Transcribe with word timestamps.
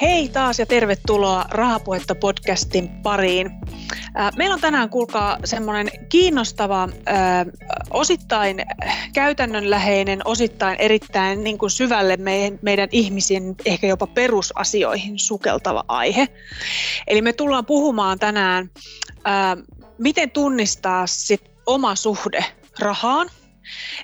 Hei 0.00 0.28
taas 0.28 0.58
ja 0.58 0.66
tervetuloa 0.66 1.44
Rahapuhetta 1.50 2.14
podcastin 2.14 2.88
pariin. 2.88 3.50
Meillä 4.36 4.54
on 4.54 4.60
tänään, 4.60 4.90
kuulkaa, 4.90 5.38
semmoinen 5.44 5.90
kiinnostava, 6.08 6.88
osittain 7.90 8.62
käytännönläheinen, 9.12 10.20
osittain 10.24 10.76
erittäin 10.80 11.44
niin 11.44 11.58
kuin 11.58 11.70
syvälle 11.70 12.16
meidän, 12.62 12.88
ihmisen 12.92 13.54
ehkä 13.64 13.86
jopa 13.86 14.06
perusasioihin 14.06 15.18
sukeltava 15.18 15.84
aihe. 15.88 16.28
Eli 17.06 17.22
me 17.22 17.32
tullaan 17.32 17.66
puhumaan 17.66 18.18
tänään, 18.18 18.70
miten 19.98 20.30
tunnistaa 20.30 21.06
sit 21.06 21.50
oma 21.66 21.94
suhde 21.94 22.44
rahaan 22.78 23.30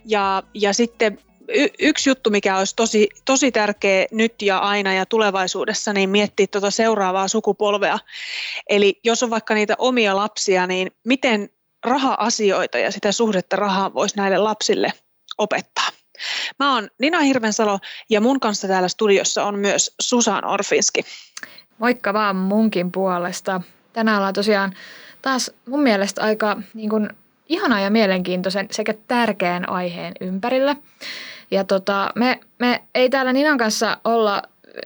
ja, 0.05 0.43
ja 0.55 0.73
sitten 0.73 1.19
y- 1.55 1.69
yksi 1.79 2.11
juttu, 2.11 2.31
mikä 2.31 2.59
olisi 2.59 2.77
tosi, 2.77 3.09
tosi 3.25 3.53
tärkeä 3.53 4.07
nyt 4.11 4.43
ja 4.43 4.59
aina 4.59 4.95
ja 4.95 5.07
tulevaisuudessa, 5.07 5.93
niin 5.93 6.11
miettiä 6.11 6.47
tuota 6.47 6.71
seuraavaa 6.71 7.29
sukupolvea. 7.29 7.99
Eli 8.69 9.01
jos 9.05 9.23
on 9.23 9.31
vaikka 9.31 9.55
niitä 9.55 9.75
omia 9.79 10.17
lapsia, 10.17 10.67
niin 10.67 10.91
miten 11.05 11.51
raha-asioita 11.85 12.79
ja 12.79 12.91
sitä 12.91 13.13
suhdetta 13.13 13.57
rahaan 13.57 13.95
voisi 13.95 14.17
näille 14.17 14.39
lapsille 14.39 14.93
opettaa. 15.39 15.89
Mä 16.59 16.75
oon 16.75 16.89
Nina 16.99 17.21
Hirvensalo 17.21 17.79
ja 18.11 18.21
mun 18.21 18.41
kanssa 18.41 18.69
täällä 18.69 18.89
studiossa 18.89 19.45
on 19.45 19.59
myös 19.59 19.95
Susan 20.01 20.45
Orfinski. 20.45 21.03
Moikka 21.79 22.13
vaan 22.13 22.37
munkin 22.37 22.93
puolesta. 22.93 23.61
Tänään 23.93 24.17
ollaan 24.17 24.35
tosiaan 24.35 24.75
taas 25.23 25.51
mun 25.69 25.83
mielestä 25.83 26.23
aika 26.23 26.63
niin 26.75 26.91
kuin, 26.91 27.11
ihana 27.49 27.81
ja 27.81 27.91
mielenkiintoisen 27.91 28.69
sekä 28.71 28.95
tärkeän 29.09 29.69
aiheen 29.69 30.13
ympärillä. 30.21 30.77
Ja 31.51 31.65
tota, 31.65 32.13
me, 32.15 32.41
me 32.59 32.83
ei 32.95 33.11
täällä 33.11 33.33
Ninan 33.33 33.59
kanssa 33.59 33.99
olla 34.05 34.43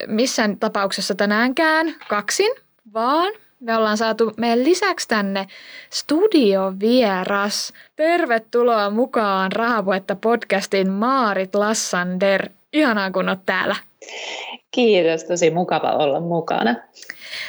missään 0.07 0.57
tapauksessa 0.57 1.15
tänäänkään 1.15 1.95
kaksin, 2.09 2.53
vaan 2.95 3.33
me 3.61 3.77
ollaan 3.77 3.97
saatu 3.97 4.33
meidän 4.37 4.65
lisäksi 4.65 5.09
tänne 5.09 5.47
studiovieras. 5.91 7.73
Tervetuloa 7.97 8.91
mukaan 8.91 9.53
Rahapuetta 9.53 10.17
podcastin 10.17 10.91
Maarit 10.91 11.55
Lassander. 11.55 12.49
Ihanaa 12.73 13.11
kun 13.11 13.29
oot 13.29 13.47
täällä. 13.47 13.77
Kiitos, 14.71 15.25
tosi 15.25 15.51
mukava 15.51 15.91
olla 15.93 16.21
mukana. 16.21 16.75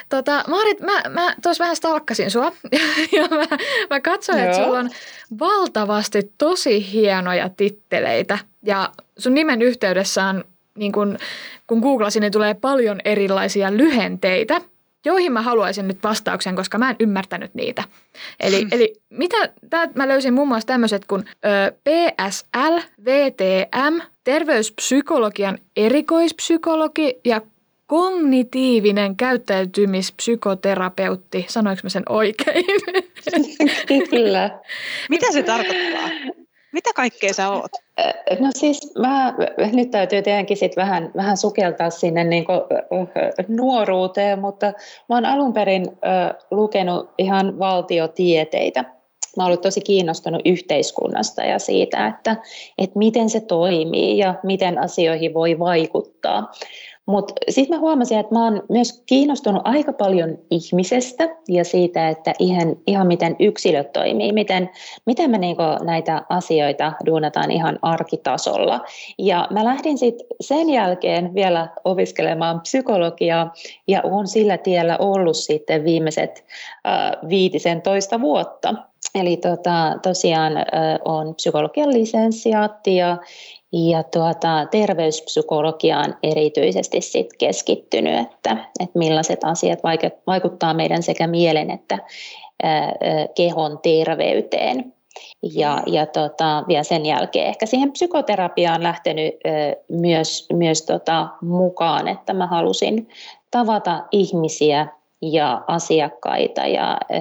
Tota, 0.10 0.44
Maarit, 0.48 0.80
mä, 0.80 1.02
mä 1.10 1.36
tuossa 1.44 1.64
vähän 1.64 1.76
stalkkasin 1.76 2.32
sua 2.32 2.52
ja 3.18 3.28
mä, 3.30 3.58
mä 3.90 4.00
katsoin, 4.00 4.40
Joo. 4.40 4.48
että 4.48 4.64
sulla 4.64 4.80
on 4.80 4.90
valtavasti 5.40 6.32
tosi 6.38 6.92
hienoja 6.92 7.50
titteleitä 7.50 8.38
ja 8.64 8.90
sun 9.18 9.34
nimen 9.34 9.62
yhteydessä 9.62 10.24
on, 10.24 10.44
niin 10.78 10.92
kun, 10.92 11.18
kun 11.68 11.80
googlasin, 11.80 12.22
niin 12.22 12.32
tulee 12.32 12.54
paljon 12.54 13.00
erilaisia 13.06 13.78
lyhenteitä, 13.78 14.62
joihin 15.06 15.32
mä 15.32 15.42
haluaisin 15.42 15.88
nyt 15.88 16.04
vastauksen, 16.04 16.56
koska 16.56 16.78
mä 16.78 16.90
en 16.90 16.96
ymmärtänyt 17.00 17.54
niitä. 17.54 17.84
Eli, 18.40 18.62
hmm. 18.62 18.70
eli 18.72 18.94
mitä, 19.10 19.50
tää, 19.70 19.88
mä 19.96 20.08
löysin 20.08 20.34
muun 20.34 20.48
muassa 20.48 20.68
tämmöiset 20.68 21.06
kuin 21.06 21.26
ö, 21.46 21.72
PSL, 21.72 22.78
VTM, 23.06 24.00
terveyspsykologian 24.24 25.58
erikoispsykologi 25.76 27.20
ja 27.26 27.42
kognitiivinen 27.88 29.16
käyttäytymispsykoterapeutti. 29.16 31.46
Sanoinko 31.50 31.80
mä 31.84 31.90
sen 31.90 32.04
oikein? 32.10 32.66
Kyllä. 34.10 34.60
Mitä 35.10 35.32
se 35.32 35.44
tarkoittaa? 35.44 36.10
Mitä 36.76 36.90
kaikkea 36.96 37.34
sä 37.34 37.50
oot? 37.50 37.72
No 38.40 38.50
siis 38.56 38.94
mä, 38.98 39.34
nyt 39.74 39.92
täytyy 39.92 40.22
tietenkin 40.22 40.58
sit 40.58 40.76
vähän, 40.76 41.12
vähän 41.16 41.38
sukeltaa 41.38 41.90
sinne 41.90 42.24
niin 42.24 42.46
nuoruuteen, 43.48 44.40
mutta 44.40 44.66
mä 45.10 45.16
oon 45.16 45.26
alun 45.26 45.54
perin 45.54 45.86
lukenut 46.52 47.10
ihan 47.18 47.60
valtiotieteitä. 47.60 48.84
Mä 49.38 49.44
oon 49.44 49.46
ollut 49.46 49.62
tosi 49.62 49.82
kiinnostunut 49.82 50.42
yhteiskunnasta 50.46 51.44
ja 51.44 51.60
siitä, 51.60 52.08
että, 52.08 52.36
että 52.78 53.00
miten 53.00 53.30
se 53.30 53.40
toimii 53.40 54.18
ja 54.18 54.36
miten 54.44 54.78
asioihin 54.78 55.34
voi 55.34 55.60
vaikuttaa. 55.60 56.52
Mutta 57.06 57.34
sitten 57.50 57.78
mä 57.78 57.82
huomasin, 57.82 58.20
että 58.20 58.36
mä 58.36 58.44
oon 58.44 58.64
myös 58.70 59.04
kiinnostunut 59.06 59.62
aika 59.66 59.94
paljon 59.94 60.38
ihmisestä 60.52 61.36
ja 61.48 61.66
siitä, 61.66 62.10
että 62.10 62.34
ihan, 62.40 62.76
ihan 62.88 63.08
miten 63.08 63.36
yksilöt 63.40 63.94
toimii, 63.94 64.32
miten, 64.32 64.70
miten 65.06 65.32
me 65.32 65.38
niinku 65.38 65.64
näitä 65.84 66.26
asioita 66.30 66.94
duunataan 67.06 67.52
ihan 67.52 67.80
arkitasolla. 67.82 68.82
Ja 69.18 69.48
mä 69.52 69.66
lähdin 69.66 69.98
sitten 69.98 70.28
sen 70.42 70.70
jälkeen 70.70 71.34
vielä 71.34 71.68
opiskelemaan 71.84 72.62
psykologiaa 72.62 73.54
ja 73.88 74.02
olen 74.04 74.28
sillä 74.28 74.58
tiellä 74.58 74.98
ollut 74.98 75.38
sitten 75.38 75.84
viimeiset 75.84 76.46
äh, 76.88 77.30
viitisen 77.30 77.82
toista 77.82 78.22
vuotta. 78.22 78.74
Eli 79.16 79.38
tota, 79.38 80.00
tosiaan 80.02 80.58
äh, 80.58 80.64
on 81.06 81.36
psykologian 81.36 81.94
lisensiaatti 81.94 82.96
ja, 82.96 83.18
ja 83.76 84.04
tuota, 84.04 84.68
terveyspsykologiaan 84.72 86.18
erityisesti 86.24 87.02
sit 87.02 87.28
keskittynyt, 87.38 88.20
että, 88.20 88.52
että 88.80 89.00
millaiset 89.00 89.44
asiat 89.44 89.80
vaikuttaa 90.28 90.74
meidän 90.74 91.04
sekä 91.04 91.28
mielen 91.28 91.72
että 91.72 92.00
ää, 92.64 92.94
kehon 93.36 93.80
terveyteen. 93.84 94.94
Ja, 95.54 95.84
ja 95.86 96.06
tota, 96.06 96.64
vielä 96.68 96.84
sen 96.84 97.06
jälkeen 97.06 97.48
ehkä 97.48 97.66
siihen 97.66 97.92
psykoterapiaan 97.92 98.84
lähtenyt 98.84 99.34
ää, 99.46 99.54
myös, 99.90 100.48
myös 100.54 100.82
tota, 100.82 101.28
mukaan, 101.42 102.08
että 102.08 102.34
mä 102.34 102.48
halusin 102.48 103.10
tavata 103.52 104.04
ihmisiä 104.12 104.88
ja 105.22 105.62
asiakkaita 105.68 106.68
ja 106.68 106.88
ää, 106.88 107.20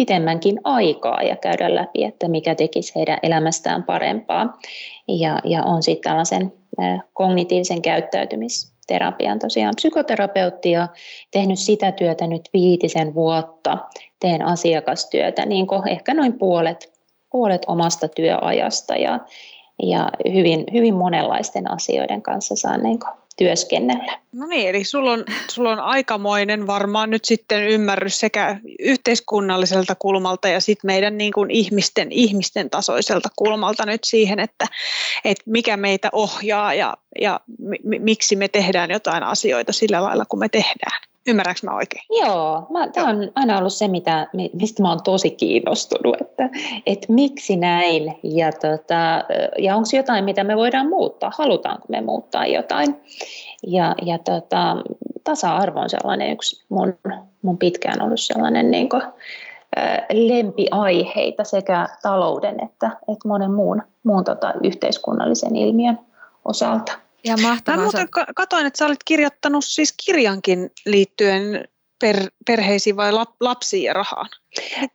pitemmänkin 0.00 0.60
aikaa 0.64 1.22
ja 1.22 1.36
käydä 1.36 1.74
läpi, 1.74 2.04
että 2.04 2.28
mikä 2.28 2.54
tekisi 2.54 2.92
heidän 2.96 3.18
elämästään 3.22 3.82
parempaa. 3.82 4.58
Ja, 5.08 5.38
ja 5.44 5.62
on 5.62 5.82
sitten 5.82 6.10
tällaisen 6.10 6.52
kognitiivisen 7.12 7.82
käyttäytymisterapian 7.82 9.38
tosiaan 9.38 9.74
psykoterapeutti 9.76 10.70
ja 10.70 10.88
tehnyt 11.30 11.58
sitä 11.58 11.92
työtä 11.92 12.26
nyt 12.26 12.48
viitisen 12.52 13.14
vuotta. 13.14 13.78
Teen 14.20 14.46
asiakastyötä 14.46 15.46
niin 15.46 15.66
ehkä 15.90 16.14
noin 16.14 16.38
puolet, 16.38 16.92
puolet 17.32 17.62
omasta 17.66 18.08
työajasta 18.08 18.96
ja, 18.96 19.20
ja 19.82 20.10
hyvin, 20.32 20.64
hyvin 20.72 20.94
monenlaisten 20.94 21.70
asioiden 21.70 22.22
kanssa 22.22 22.56
saan 22.56 22.82
niin 22.82 22.98
työskennellä. 23.36 24.18
No 24.32 24.46
niin, 24.46 24.68
eli 24.68 24.84
sulla 24.84 25.12
on, 25.12 25.24
sulla 25.50 25.72
on 25.72 25.80
aikamoinen 25.80 26.66
varmaan 26.66 27.10
nyt 27.10 27.24
sitten 27.24 27.68
ymmärrys 27.68 28.20
sekä 28.20 28.60
yhteiskunnalliselta 28.78 29.94
kulmalta 29.94 30.48
ja 30.48 30.60
sitten 30.60 30.88
meidän 30.88 31.18
niin 31.18 31.32
kuin 31.32 31.50
ihmisten, 31.50 32.12
ihmisten 32.12 32.70
tasoiselta 32.70 33.28
kulmalta 33.36 33.86
nyt 33.86 34.04
siihen, 34.04 34.40
että, 34.40 34.66
että 35.24 35.44
mikä 35.46 35.76
meitä 35.76 36.08
ohjaa 36.12 36.74
ja, 36.74 36.96
ja 37.20 37.40
mi, 37.84 37.98
miksi 37.98 38.36
me 38.36 38.48
tehdään 38.48 38.90
jotain 38.90 39.22
asioita 39.22 39.72
sillä 39.72 40.02
lailla, 40.02 40.24
kun 40.24 40.38
me 40.38 40.48
tehdään. 40.48 41.09
Ymmärränkö 41.26 41.60
mä 41.62 41.76
oikein? 41.76 42.02
Joo, 42.10 42.66
mä, 42.70 42.88
tämä 42.88 43.08
on 43.08 43.30
aina 43.34 43.58
ollut 43.58 43.72
se, 43.72 43.88
mitä, 43.88 44.26
mistä 44.52 44.82
mä 44.82 44.88
oon 44.88 45.02
tosi 45.04 45.30
kiinnostunut, 45.30 46.20
että, 46.20 46.50
että 46.86 47.12
miksi 47.12 47.56
näin 47.56 48.18
ja, 48.22 48.52
tota, 48.52 49.24
ja 49.58 49.76
onko 49.76 49.88
jotain, 49.96 50.24
mitä 50.24 50.44
me 50.44 50.56
voidaan 50.56 50.88
muuttaa, 50.88 51.32
halutaanko 51.38 51.84
me 51.88 52.00
muuttaa 52.00 52.46
jotain. 52.46 53.00
Ja, 53.66 53.94
ja 54.02 54.18
tota, 54.18 54.76
tasa-arvo 55.24 55.80
on 55.80 55.90
sellainen 55.90 56.32
yksi 56.32 56.64
mun, 56.68 56.94
mun 57.42 57.58
pitkään 57.58 58.02
ollut 58.02 58.20
sellainen 58.20 58.70
niin 58.70 58.88
kuin, 58.88 59.02
lempiaiheita 60.12 61.44
sekä 61.44 61.88
talouden 62.02 62.64
että, 62.64 62.86
että 62.86 63.28
monen 63.28 63.52
muun, 63.52 63.82
muun 64.04 64.24
tota, 64.24 64.54
yhteiskunnallisen 64.62 65.56
ilmiön 65.56 65.98
osalta. 66.44 66.92
Ja 67.24 67.36
mahtavaa. 67.36 67.76
Mä 67.78 67.82
muuten 67.82 68.08
katoin, 68.36 68.66
että 68.66 68.78
sä 68.78 68.86
olit 68.86 69.04
kirjoittanut 69.04 69.64
siis 69.64 69.94
kirjankin 70.04 70.70
liittyen 70.86 71.68
per, 72.00 72.16
perheisiin 72.46 72.96
vai 72.96 73.12
lap, 73.12 73.30
lapsiin 73.40 73.82
ja 73.82 73.92
rahaan? 73.92 74.28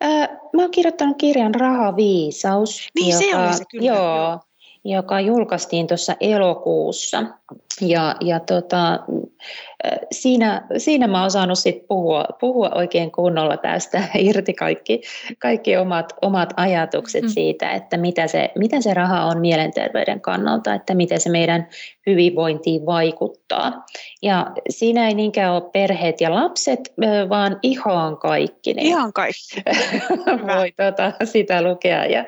Ää, 0.01 0.27
mä 0.27 0.61
oon 0.61 0.71
kirjoittanut 0.71 1.17
kirjan 1.17 1.55
Rahaviisaus. 1.55 2.89
Niin 2.95 3.09
joka, 3.09 3.19
se 3.19 3.35
oli 3.37 3.53
se 3.57 3.63
kyllä. 3.71 3.85
Joo, 3.85 4.39
joka 4.85 5.19
julkaistiin 5.19 5.87
tuossa 5.87 6.15
elokuussa. 6.19 7.23
Ja, 7.81 8.15
ja 8.21 8.39
tota, 8.39 8.99
siinä, 10.11 10.67
siinä 10.77 11.07
mä 11.07 11.21
oon 11.21 11.31
saanut 11.31 11.59
sit 11.59 11.87
puhua, 11.87 12.25
puhua 12.39 12.69
oikein 12.75 13.11
kunnolla 13.11 13.57
tästä 13.57 14.03
irti 14.19 14.53
kaikki, 14.53 15.01
kaikki 15.39 15.77
omat, 15.77 16.13
omat 16.21 16.53
ajatukset 16.57 17.23
mm. 17.23 17.29
siitä, 17.29 17.71
että 17.71 17.97
mitä 17.97 18.27
se, 18.27 18.51
mitä 18.57 18.81
se 18.81 18.93
raha 18.93 19.25
on 19.25 19.39
mielenterveyden 19.39 20.21
kannalta, 20.21 20.73
että 20.73 20.93
miten 20.93 21.19
se 21.19 21.29
meidän 21.29 21.67
hyvinvointiin 22.07 22.85
vaikuttaa. 22.85 23.85
Ja 24.21 24.51
siinä 24.69 25.07
ei 25.07 25.13
niinkään 25.13 25.53
ole 25.53 25.69
perheet 25.73 26.21
ja 26.21 26.35
lapset, 26.35 26.93
vaan 27.29 27.59
ihan 27.63 28.17
kaikki. 28.17 28.73
Niin 28.73 28.87
ihan 28.87 29.13
kaikki. 29.13 29.63
voi 30.55 30.71
tota, 30.71 31.11
sitä 31.23 31.61
lukea 31.61 32.05
ja, 32.05 32.25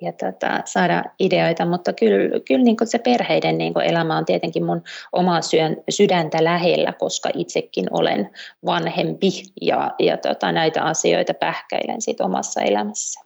ja 0.00 0.12
tota, 0.12 0.62
saada 0.64 1.04
ideoita, 1.20 1.66
mutta 1.66 1.92
kyllä, 2.00 2.40
kyllä 2.48 2.64
niin 2.64 2.76
se 2.84 2.98
perheiden 2.98 3.58
niin 3.58 3.80
elämä 3.84 4.16
on 4.16 4.24
tietenkin 4.24 4.64
mun 4.64 4.82
omaa 5.12 5.42
syön, 5.42 5.76
sydäntä 5.90 6.44
lähellä, 6.44 6.92
koska 6.92 7.30
itsekin 7.34 7.86
olen 7.90 8.30
vanhempi 8.66 9.30
ja, 9.62 9.94
ja 9.98 10.16
tota, 10.16 10.52
näitä 10.52 10.82
asioita 10.82 11.34
pähkäilen 11.34 12.02
sit 12.02 12.20
omassa 12.20 12.60
elämässä. 12.60 13.20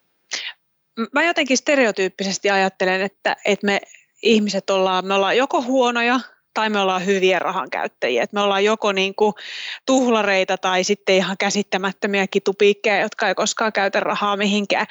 Mä 1.13 1.25
jotenkin 1.25 1.57
stereotyyppisesti 1.57 2.51
ajattelen, 2.51 3.01
että, 3.01 3.37
että 3.45 3.67
me 3.67 3.81
ihmiset 4.23 4.71
ollaan, 4.71 5.07
me 5.07 5.15
ollaan 5.15 5.37
joko 5.37 5.63
huonoja 5.63 6.21
tai 6.55 6.71
me 6.71 6.81
ollaan 6.81 7.07
hyviä 7.07 7.39
rahankäyttäjiä. 7.39 8.23
Että 8.23 8.35
me 8.35 8.41
ollaan 8.41 8.65
joko 8.65 8.93
niin 8.93 9.15
kuin 9.15 9.35
tuhlareita 9.87 10.59
tai 10.59 10.85
sitten 10.85 11.15
ihan 11.15 11.37
käsittämättömiä 11.39 12.27
kitupiikkejä, 12.27 13.01
jotka 13.01 13.29
ei 13.29 13.35
koskaan 13.35 13.73
käytä 13.73 14.01
rahaa 14.01 14.37
mihinkään. 14.37 14.87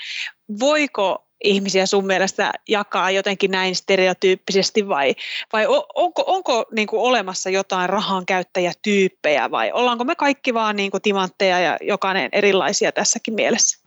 Voiko 0.59 1.30
ihmisiä 1.43 1.85
sun 1.85 2.05
mielestä 2.05 2.51
jakaa 2.67 3.11
jotenkin 3.11 3.51
näin 3.51 3.75
stereotyyppisesti 3.75 4.87
vai, 4.87 5.15
vai 5.53 5.67
onko, 5.95 6.23
onko 6.27 6.65
niin 6.71 6.87
kuin 6.87 7.01
olemassa 7.01 7.49
jotain 7.49 7.89
rahankäyttäjätyyppejä 7.89 9.51
vai 9.51 9.71
ollaanko 9.71 10.03
me 10.03 10.15
kaikki 10.15 10.53
vaan 10.53 10.75
niin 10.75 10.91
kuin 10.91 11.01
timantteja 11.01 11.59
ja 11.59 11.77
jokainen 11.81 12.29
erilaisia 12.31 12.91
tässäkin 12.91 13.33
mielessä? 13.33 13.81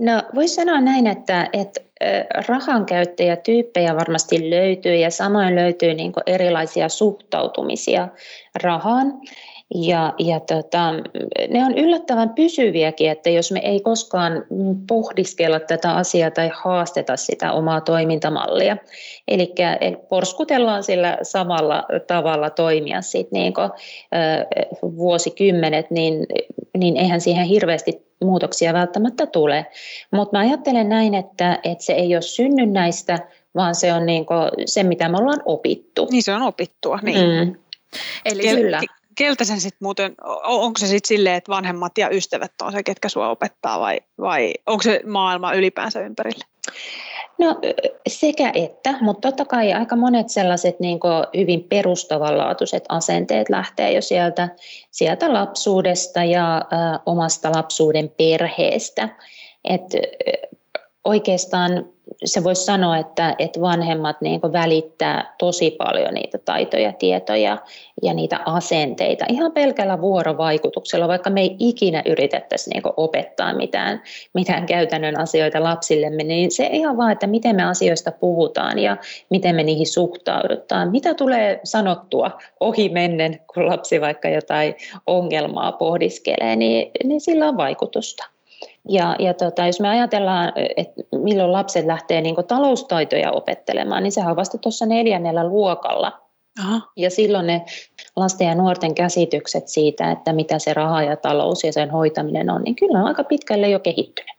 No 0.00 0.22
voisi 0.34 0.54
sanoa 0.54 0.80
näin, 0.80 1.06
että, 1.06 1.48
että 1.52 1.80
rahankäyttäjätyyppejä 2.48 3.96
varmasti 3.96 4.50
löytyy 4.50 4.94
ja 4.94 5.10
samoin 5.10 5.54
löytyy 5.54 5.94
niin 5.94 6.12
erilaisia 6.26 6.88
suhtautumisia 6.88 8.08
rahaan. 8.62 9.06
Ja, 9.74 10.14
ja 10.18 10.40
tota, 10.40 10.92
ne 11.48 11.64
on 11.64 11.78
yllättävän 11.78 12.30
pysyviäkin, 12.30 13.10
että 13.10 13.30
jos 13.30 13.52
me 13.52 13.58
ei 13.58 13.80
koskaan 13.80 14.44
pohdiskella 14.88 15.60
tätä 15.60 15.92
asiaa 15.92 16.30
tai 16.30 16.50
haasteta 16.54 17.16
sitä 17.16 17.52
omaa 17.52 17.80
toimintamallia. 17.80 18.76
Eli 19.28 19.54
porskutellaan 20.08 20.82
sillä 20.82 21.18
samalla 21.22 21.84
tavalla 22.06 22.50
toimia 22.50 23.02
sit 23.02 23.32
niin 23.32 23.54
kuin, 23.54 23.70
vuosikymmenet, 24.82 25.90
niin, 25.90 26.26
niin 26.78 26.96
eihän 26.96 27.20
siihen 27.20 27.46
hirveästi 27.46 28.06
muutoksia 28.24 28.72
välttämättä 28.72 29.26
tule. 29.26 29.66
Mutta 30.10 30.36
mä 30.36 30.42
ajattelen 30.42 30.88
näin, 30.88 31.14
että, 31.14 31.58
että 31.64 31.84
se 31.84 31.92
ei 31.92 32.14
ole 32.14 32.22
synnynnäistä, 32.22 33.18
vaan 33.54 33.74
se 33.74 33.92
on 33.92 34.06
niin 34.06 34.26
se, 34.66 34.82
mitä 34.82 35.08
me 35.08 35.18
ollaan 35.18 35.42
opittu. 35.44 36.08
Niin 36.10 36.22
se 36.22 36.32
on 36.32 36.42
opittua, 36.42 36.98
niin. 37.02 37.48
Mm. 37.48 37.56
Eli 38.24 38.42
Kyllä 38.42 38.80
keltä 39.14 39.44
sen 39.44 39.60
sitten 39.60 39.78
muuten, 39.80 40.14
onko 40.44 40.78
se 40.78 40.86
sitten 40.86 41.08
silleen, 41.08 41.36
että 41.36 41.52
vanhemmat 41.52 41.98
ja 41.98 42.08
ystävät 42.08 42.52
on 42.62 42.72
se, 42.72 42.82
ketkä 42.82 43.08
sua 43.08 43.30
opettaa 43.30 43.80
vai, 43.80 44.00
vai 44.20 44.54
onko 44.66 44.82
se 44.82 45.00
maailma 45.06 45.52
ylipäänsä 45.52 46.00
ympärillä? 46.00 46.44
No 47.38 47.58
sekä 48.08 48.50
että, 48.54 48.94
mutta 49.00 49.28
totta 49.28 49.44
kai 49.44 49.72
aika 49.72 49.96
monet 49.96 50.28
sellaiset 50.28 50.80
niin 50.80 51.00
hyvin 51.36 51.64
perustavanlaatuiset 51.64 52.84
asenteet 52.88 53.48
lähtee 53.48 53.92
jo 53.92 54.02
sieltä, 54.02 54.48
sieltä 54.90 55.32
lapsuudesta 55.32 56.24
ja 56.24 56.56
ä, 56.56 56.62
omasta 57.06 57.50
lapsuuden 57.50 58.08
perheestä. 58.08 59.08
Et, 59.64 59.82
oikeastaan 61.04 61.86
se 62.24 62.44
voisi 62.44 62.64
sanoa, 62.64 62.98
että, 62.98 63.34
että 63.38 63.60
vanhemmat 63.60 64.20
niin 64.20 64.40
välittää 64.42 65.34
tosi 65.38 65.70
paljon 65.70 66.14
niitä 66.14 66.38
taitoja, 66.38 66.92
tietoja 66.92 67.58
ja 68.02 68.14
niitä 68.14 68.40
asenteita 68.46 69.24
ihan 69.28 69.52
pelkällä 69.52 70.00
vuorovaikutuksella, 70.00 71.08
vaikka 71.08 71.30
me 71.30 71.40
ei 71.40 71.56
ikinä 71.58 72.02
yritettäisi 72.06 72.70
niin 72.70 72.82
opettaa 72.96 73.54
mitään, 73.54 74.02
mitään 74.34 74.66
käytännön 74.66 75.20
asioita 75.20 75.62
lapsillemme, 75.62 76.24
niin 76.24 76.50
se 76.50 76.68
ihan 76.72 76.96
vaan, 76.96 77.12
että 77.12 77.26
miten 77.26 77.56
me 77.56 77.64
asioista 77.64 78.12
puhutaan 78.12 78.78
ja 78.78 78.96
miten 79.30 79.56
me 79.56 79.62
niihin 79.62 79.86
suhtaudutaan. 79.86 80.90
Mitä 80.90 81.14
tulee 81.14 81.60
sanottua 81.64 82.30
ohi 82.60 82.88
mennen, 82.88 83.40
kun 83.54 83.66
lapsi 83.66 84.00
vaikka 84.00 84.28
jotain 84.28 84.74
ongelmaa 85.06 85.72
pohdiskelee, 85.72 86.56
niin, 86.56 86.90
niin 87.04 87.20
sillä 87.20 87.48
on 87.48 87.56
vaikutusta. 87.56 88.39
Ja, 88.88 89.16
ja 89.18 89.34
tota, 89.34 89.66
jos 89.66 89.80
me 89.80 89.88
ajatellaan, 89.88 90.52
että 90.76 91.02
milloin 91.12 91.52
lapset 91.52 91.86
lähtee 91.86 92.20
niin 92.20 92.36
taloustaitoja 92.48 93.32
opettelemaan, 93.32 94.02
niin 94.02 94.12
sehän 94.12 94.30
on 94.30 94.36
vasta 94.36 94.58
tuossa 94.58 94.86
neljännellä 94.86 95.48
luokalla. 95.48 96.20
Aha. 96.60 96.80
Ja 96.96 97.10
silloin 97.10 97.46
ne 97.46 97.64
lasten 98.16 98.46
ja 98.46 98.54
nuorten 98.54 98.94
käsitykset 98.94 99.68
siitä, 99.68 100.10
että 100.10 100.32
mitä 100.32 100.58
se 100.58 100.74
raha 100.74 101.02
ja 101.02 101.16
talous 101.16 101.64
ja 101.64 101.72
sen 101.72 101.90
hoitaminen 101.90 102.50
on, 102.50 102.62
niin 102.62 102.76
kyllä 102.76 102.98
on 102.98 103.06
aika 103.06 103.24
pitkälle 103.24 103.68
jo 103.68 103.80
kehittynyt. 103.80 104.36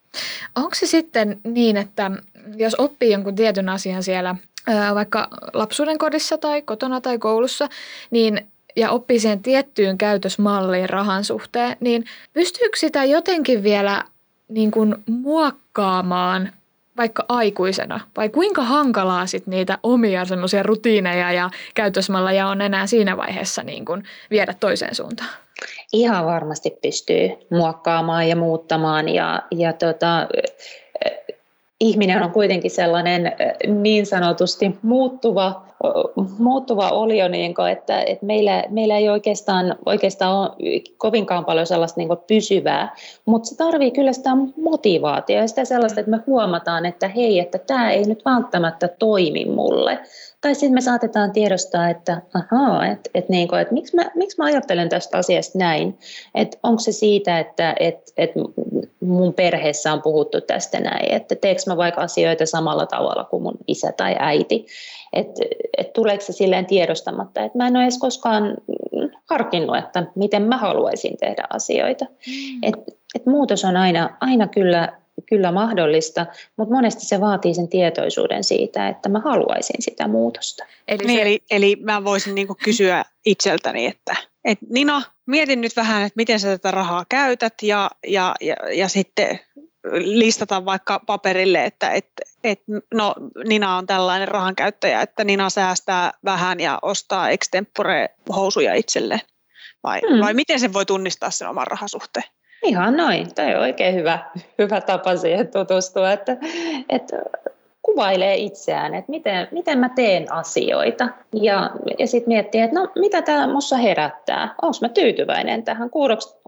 Onko 0.56 0.74
se 0.74 0.86
sitten 0.86 1.40
niin, 1.44 1.76
että 1.76 2.10
jos 2.56 2.74
oppii 2.78 3.12
jonkun 3.12 3.34
tietyn 3.34 3.68
asian 3.68 4.02
siellä 4.02 4.36
vaikka 4.94 5.28
lapsuuden 5.54 5.98
kodissa 5.98 6.38
tai 6.38 6.62
kotona 6.62 7.00
tai 7.00 7.18
koulussa, 7.18 7.68
niin 8.10 8.46
ja 8.76 8.90
oppii 8.90 9.20
siihen 9.20 9.42
tiettyyn 9.42 9.98
käytösmalliin 9.98 10.90
rahan 10.90 11.24
suhteen, 11.24 11.76
niin 11.80 12.04
pystyykö 12.32 12.78
sitä 12.78 13.04
jotenkin 13.04 13.62
vielä 13.62 14.04
niin 14.52 14.70
kuin 14.70 14.94
muokkaamaan 15.06 16.52
vaikka 16.96 17.24
aikuisena? 17.28 18.00
Vai 18.16 18.28
kuinka 18.28 18.62
hankalaa 18.62 19.26
sit 19.26 19.46
niitä 19.46 19.78
omia 19.82 20.24
semmoisia 20.24 20.62
rutiineja 20.62 21.32
ja 21.32 21.50
käytösmalleja 21.74 22.46
on 22.46 22.60
enää 22.60 22.86
siinä 22.86 23.16
vaiheessa 23.16 23.62
niin 23.62 23.84
kuin 23.84 24.04
viedä 24.30 24.54
toiseen 24.60 24.94
suuntaan? 24.94 25.30
Ihan 25.92 26.26
varmasti 26.26 26.70
pystyy 26.82 27.30
muokkaamaan 27.50 28.28
ja 28.28 28.36
muuttamaan 28.36 29.08
ja, 29.08 29.42
ja 29.50 29.72
tota, 29.72 30.28
ihminen 31.82 32.22
on 32.22 32.30
kuitenkin 32.30 32.70
sellainen 32.70 33.32
niin 33.66 34.06
sanotusti 34.06 34.78
muuttuva, 34.82 35.62
muuttuva 36.38 36.90
olio, 36.90 37.28
niin 37.28 37.54
kuin, 37.54 37.72
että, 37.72 38.00
että 38.00 38.26
meillä, 38.26 38.64
meillä 38.70 38.96
ei 38.96 39.08
oikeastaan, 39.08 39.74
oikeastaan 39.86 40.38
ole 40.38 40.50
kovinkaan 40.98 41.44
paljon 41.44 41.66
sellaista 41.66 42.00
niin 42.00 42.08
pysyvää, 42.26 42.96
mutta 43.24 43.48
se 43.48 43.56
tarvii 43.56 43.90
kyllä 43.90 44.12
sitä 44.12 44.30
motivaatiota 44.56 45.42
ja 45.42 45.48
sitä 45.48 45.64
sellaista, 45.64 46.00
että 46.00 46.10
me 46.10 46.20
huomataan, 46.26 46.86
että 46.86 47.08
hei, 47.08 47.38
että 47.38 47.58
tämä 47.58 47.90
ei 47.90 48.04
nyt 48.04 48.24
välttämättä 48.24 48.88
toimi 48.88 49.44
mulle. 49.44 49.98
Tai 50.42 50.54
sitten 50.54 50.74
me 50.74 50.80
saatetaan 50.80 51.32
tiedostaa, 51.32 51.90
että 51.90 52.22
ahaa, 52.34 52.86
että 52.86 53.10
et 53.14 53.28
niinku, 53.28 53.54
et 53.54 53.70
miksi, 53.70 53.96
mä, 53.96 54.10
miksi 54.14 54.38
mä 54.38 54.44
ajattelen 54.44 54.88
tästä 54.88 55.18
asiasta 55.18 55.58
näin. 55.58 55.98
Että 56.34 56.58
onko 56.62 56.80
se 56.80 56.92
siitä, 56.92 57.38
että 57.38 57.74
et, 57.80 58.12
et 58.16 58.30
mun 59.00 59.34
perheessä 59.34 59.92
on 59.92 60.02
puhuttu 60.02 60.40
tästä 60.40 60.80
näin, 60.80 61.12
että 61.12 61.34
teekö 61.34 61.60
mä 61.66 61.76
vaikka 61.76 62.00
asioita 62.00 62.46
samalla 62.46 62.86
tavalla 62.86 63.24
kuin 63.24 63.42
mun 63.42 63.58
isä 63.66 63.92
tai 63.92 64.16
äiti. 64.18 64.66
Että 65.12 65.42
et 65.78 65.92
tuleeko 65.92 66.24
se 66.24 66.32
silleen 66.32 66.66
tiedostamatta, 66.66 67.42
että 67.42 67.58
mä 67.58 67.66
en 67.66 67.76
ole 67.76 67.84
edes 67.84 67.98
koskaan 67.98 68.54
harkinnut, 69.30 69.76
että 69.76 70.06
miten 70.14 70.42
mä 70.42 70.56
haluaisin 70.56 71.16
tehdä 71.16 71.44
asioita. 71.50 72.04
Mm. 72.04 72.62
Et, 72.62 72.74
et 73.14 73.26
muutos 73.26 73.64
on 73.64 73.76
aina, 73.76 74.16
aina 74.20 74.46
kyllä 74.46 75.01
kyllä 75.28 75.52
mahdollista, 75.52 76.26
mutta 76.56 76.74
monesti 76.74 77.06
se 77.06 77.20
vaatii 77.20 77.54
sen 77.54 77.68
tietoisuuden 77.68 78.44
siitä, 78.44 78.88
että 78.88 79.08
mä 79.08 79.20
haluaisin 79.20 79.82
sitä 79.82 80.08
muutosta. 80.08 80.64
Eli, 80.88 81.04
niin, 81.04 81.18
se... 81.18 81.22
eli, 81.22 81.38
eli 81.50 81.76
mä 81.80 82.04
voisin 82.04 82.34
niinku 82.34 82.56
kysyä 82.64 83.04
itseltäni, 83.26 83.86
että 83.86 84.16
et 84.44 84.58
Nina, 84.70 85.02
mietin 85.26 85.60
nyt 85.60 85.76
vähän, 85.76 86.02
että 86.02 86.16
miten 86.16 86.40
sä 86.40 86.48
tätä 86.48 86.70
rahaa 86.70 87.04
käytät 87.08 87.54
ja, 87.62 87.90
ja, 88.06 88.34
ja, 88.40 88.56
ja 88.72 88.88
sitten 88.88 89.40
listata 89.92 90.64
vaikka 90.64 91.00
paperille, 91.06 91.64
että 91.64 91.90
et, 91.90 92.08
et, 92.44 92.62
no, 92.94 93.14
Nina 93.44 93.76
on 93.76 93.86
tällainen 93.86 94.28
rahankäyttäjä, 94.28 95.02
että 95.02 95.24
Nina 95.24 95.50
säästää 95.50 96.12
vähän 96.24 96.60
ja 96.60 96.78
ostaa 96.82 97.30
extempore 97.30 98.08
housuja 98.36 98.74
itselleen. 98.74 99.20
Vai, 99.82 100.00
hmm. 100.10 100.20
vai 100.20 100.34
miten 100.34 100.60
se 100.60 100.72
voi 100.72 100.86
tunnistaa 100.86 101.30
sen 101.30 101.48
oman 101.48 101.66
rahasuhteen? 101.66 102.24
Ihan 102.62 102.96
noin. 102.96 103.34
Tämä 103.34 103.48
on 103.48 103.56
oikein 103.56 103.94
hyvä, 103.94 104.18
hyvä 104.58 104.80
tapa 104.80 105.16
siihen 105.16 105.48
tutustua, 105.48 106.12
että, 106.12 106.36
että 106.88 107.16
kuvailee 107.82 108.36
itseään, 108.36 108.94
että 108.94 109.10
miten, 109.10 109.48
miten 109.50 109.78
mä 109.78 109.88
teen 109.88 110.32
asioita. 110.32 111.08
Ja, 111.32 111.70
ja 111.98 112.06
sitten 112.06 112.28
miettii, 112.28 112.60
että 112.60 112.80
no 112.80 112.88
mitä 112.98 113.22
tämä 113.22 113.46
minussa 113.46 113.76
herättää. 113.76 114.54
Onko 114.62 114.76
mä 114.80 114.88
tyytyväinen 114.88 115.62
tähän? 115.62 115.90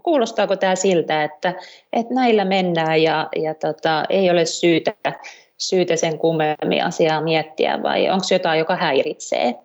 Kuulostaako 0.03 0.55
tämä 0.55 0.75
siltä, 0.75 1.23
että, 1.23 1.53
että 1.93 2.13
näillä 2.13 2.45
mennään 2.45 3.03
ja, 3.03 3.29
ja 3.35 3.53
tota, 3.53 4.03
ei 4.09 4.29
ole 4.29 4.45
syytä, 4.45 4.93
syytä 5.57 5.95
sen 5.95 6.17
kummemmin 6.17 6.83
asiaa 6.83 7.21
miettiä 7.21 7.83
vai 7.83 8.09
onko 8.09 8.25
jotain, 8.31 8.59
joka 8.59 8.75
häiritsee. 8.75 9.55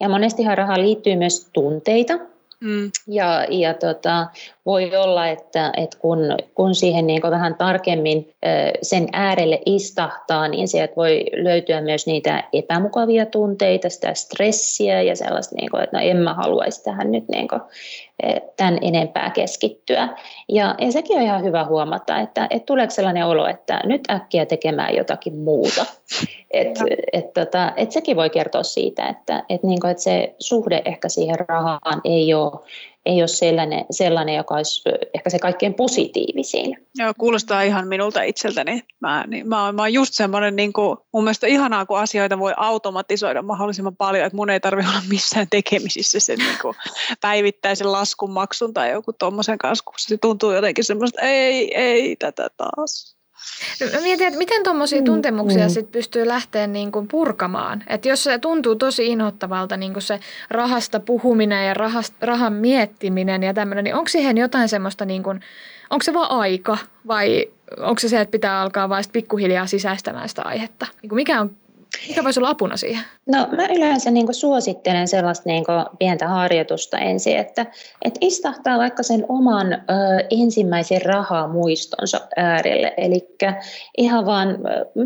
Ja 0.00 0.08
monestihan 0.08 0.58
rahaan 0.58 0.82
liittyy 0.82 1.16
myös 1.16 1.48
tunteita, 1.52 2.14
Mm. 2.62 2.90
Ja, 3.06 3.46
ja 3.48 3.74
tota, 3.74 4.26
voi 4.66 4.96
olla, 4.96 5.28
että, 5.28 5.72
että 5.76 5.98
kun, 5.98 6.18
kun 6.54 6.74
siihen 6.74 7.06
niin 7.06 7.22
vähän 7.22 7.54
tarkemmin 7.54 8.34
sen 8.82 9.08
äärelle 9.12 9.60
istahtaa, 9.66 10.48
niin 10.48 10.68
sieltä 10.68 10.96
voi 10.96 11.24
löytyä 11.32 11.80
myös 11.80 12.06
niitä 12.06 12.44
epämukavia 12.52 13.26
tunteita, 13.26 13.88
sitä 13.88 14.14
stressiä 14.14 15.02
ja 15.02 15.16
sellaista, 15.16 15.56
niin 15.56 15.70
kuin, 15.70 15.82
että 15.82 15.96
no 15.96 16.02
en 16.02 16.16
mä 16.16 16.34
haluaisi 16.34 16.84
tähän 16.84 17.12
nyt 17.12 17.28
niin 17.28 17.48
kuin, 17.48 17.60
tämän 18.56 18.78
enempää 18.82 19.30
keskittyä. 19.30 20.08
Ja, 20.48 20.74
ja 20.78 20.92
sekin 20.92 21.16
on 21.16 21.22
ihan 21.22 21.44
hyvä 21.44 21.64
huomata, 21.64 22.18
että, 22.18 22.46
että 22.50 22.66
tuleeko 22.66 22.90
sellainen 22.90 23.26
olo, 23.26 23.46
että 23.46 23.80
nyt 23.84 24.10
äkkiä 24.10 24.46
tekemään 24.46 24.96
jotakin 24.96 25.38
muuta. 25.38 25.86
Et, 26.52 26.68
et, 27.12 27.32
tota, 27.32 27.72
et 27.76 27.92
sekin 27.92 28.16
voi 28.16 28.30
kertoa 28.30 28.62
siitä, 28.62 29.08
että 29.08 29.44
et 29.48 29.62
niin 29.62 29.80
kuin, 29.80 29.90
että 29.90 30.02
se 30.02 30.34
suhde 30.38 30.82
ehkä 30.84 31.08
siihen 31.08 31.36
rahaan 31.48 32.00
ei 32.04 32.34
ole 32.34 32.52
ei 33.06 33.22
ole 33.22 33.28
sellainen, 33.28 33.84
sellainen, 33.90 34.34
joka 34.34 34.54
olisi 34.54 34.82
ehkä 35.14 35.30
se 35.30 35.38
kaikkein 35.38 35.74
positiivisin. 35.74 36.86
Joo, 36.94 37.12
kuulostaa 37.18 37.62
ihan 37.62 37.88
minulta 37.88 38.22
itseltäni. 38.22 38.82
Mä, 39.00 39.24
niin, 39.26 39.48
mä, 39.48 39.72
mä 39.72 39.82
oon 39.82 39.92
just 39.92 40.14
semmoinen, 40.14 40.56
niin 40.56 40.72
kuin, 40.72 40.96
mun 41.12 41.24
mielestä 41.24 41.46
ihanaa, 41.46 41.86
kun 41.86 41.98
asioita 41.98 42.38
voi 42.38 42.52
automatisoida 42.56 43.42
mahdollisimman 43.42 43.96
paljon, 43.96 44.26
että 44.26 44.36
mun 44.36 44.50
ei 44.50 44.60
tarvitse 44.60 44.90
olla 44.90 45.02
missään 45.08 45.46
tekemisissä 45.50 46.20
sen 46.20 46.38
niin 46.38 46.58
kuin, 46.62 46.74
päivittäisen 47.20 47.92
laskunmaksun 47.92 48.74
tai 48.74 48.90
joku 48.90 49.12
tuommoisen 49.12 49.58
kanssa, 49.58 49.84
kun 49.84 49.94
se 49.98 50.16
tuntuu 50.16 50.52
jotenkin 50.52 50.84
semmoista, 50.84 51.20
ei, 51.20 51.78
ei, 51.78 52.16
tätä 52.16 52.48
taas. 52.56 53.21
Mä 53.94 54.00
mietin, 54.00 54.26
että 54.26 54.38
miten 54.38 54.62
tuommoisia 54.62 55.00
mm, 55.00 55.04
tuntemuksia 55.04 55.64
mm. 55.64 55.70
sit 55.70 55.90
pystyy 55.90 56.26
lähteä 56.28 56.66
niin 56.66 56.92
kuin 56.92 57.08
purkamaan. 57.08 57.84
Että 57.86 58.08
jos 58.08 58.24
se 58.24 58.38
tuntuu 58.38 58.74
tosi 58.74 59.06
inhottavalta 59.06 59.76
niin 59.76 59.92
kuin 59.92 60.02
se 60.02 60.20
rahasta 60.50 61.00
puhuminen 61.00 61.66
ja 61.66 61.74
rahast, 61.74 62.14
rahan 62.20 62.52
miettiminen 62.52 63.42
ja 63.42 63.54
tämmöinen, 63.54 63.84
niin 63.84 63.94
onko 63.94 64.08
siihen 64.08 64.38
jotain 64.38 64.68
semmoista, 64.68 65.04
niin 65.04 65.22
kuin, 65.22 65.40
onko 65.90 66.02
se 66.02 66.14
vaan 66.14 66.30
aika 66.30 66.78
vai 67.06 67.46
onko 67.80 67.98
se 67.98 68.08
se, 68.08 68.20
että 68.20 68.32
pitää 68.32 68.60
alkaa 68.60 68.88
vain 68.88 69.04
pikkuhiljaa 69.12 69.66
sisäistämään 69.66 70.28
sitä 70.28 70.42
aihetta? 70.42 70.86
Niin 71.02 71.08
kuin 71.08 71.16
mikä 71.16 71.40
on 71.40 71.56
mikä 72.08 72.24
voisi 72.24 72.40
olla 72.40 72.48
apuna 72.48 72.76
siihen? 72.76 73.04
No 73.26 73.48
mä 73.56 73.66
yleensä 73.66 74.10
niin 74.10 74.26
kuin 74.26 74.34
suosittelen 74.34 75.08
sellaista 75.08 75.48
niin 75.48 75.64
kuin 75.64 75.84
pientä 75.98 76.28
harjoitusta 76.28 76.98
ensin, 76.98 77.36
että, 77.36 77.66
että 78.02 78.18
istahtaa 78.20 78.78
vaikka 78.78 79.02
sen 79.02 79.24
oman 79.28 79.72
ö, 79.72 79.78
ensimmäisen 80.30 81.02
rahamuistonsa 81.02 82.20
äärelle. 82.36 82.94
Eli 82.96 83.28
ihan 83.98 84.26
vaan 84.26 84.58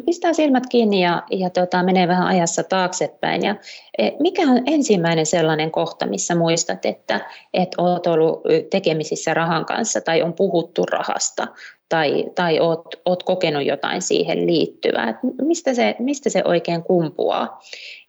pistää 0.05 0.33
silmät 0.33 0.66
kiinni 0.69 1.02
ja, 1.02 1.23
ja 1.31 1.50
tota, 1.50 1.83
menee 1.83 2.09
vähän 2.09 2.26
ajassa 2.26 2.62
taaksepäin. 2.62 3.45
Ja 3.45 3.57
e, 3.99 4.11
mikä 4.21 4.43
on 4.43 4.62
ensimmäinen 4.66 5.26
sellainen 5.26 5.71
kohta, 5.71 6.07
missä 6.07 6.35
muistat, 6.35 6.87
että, 6.87 7.21
että 7.55 7.83
olet 7.83 8.07
ollut 8.07 8.43
tekemisissä 8.71 9.35
rahan 9.35 9.64
kanssa 9.66 10.00
tai 10.00 10.23
on 10.23 10.33
puhuttu 10.33 10.87
rahasta 10.87 11.47
tai, 11.88 12.25
tai 12.35 12.61
oot, 12.61 12.95
oot 13.05 13.23
kokenut 13.23 13.66
jotain 13.66 14.02
siihen 14.02 14.47
liittyvää, 14.47 15.09
että 15.09 15.26
mistä 15.43 15.75
se, 15.75 15.97
mistä 15.99 16.31
se 16.31 16.43
oikein 16.45 16.83
kumpuaa. 16.83 17.61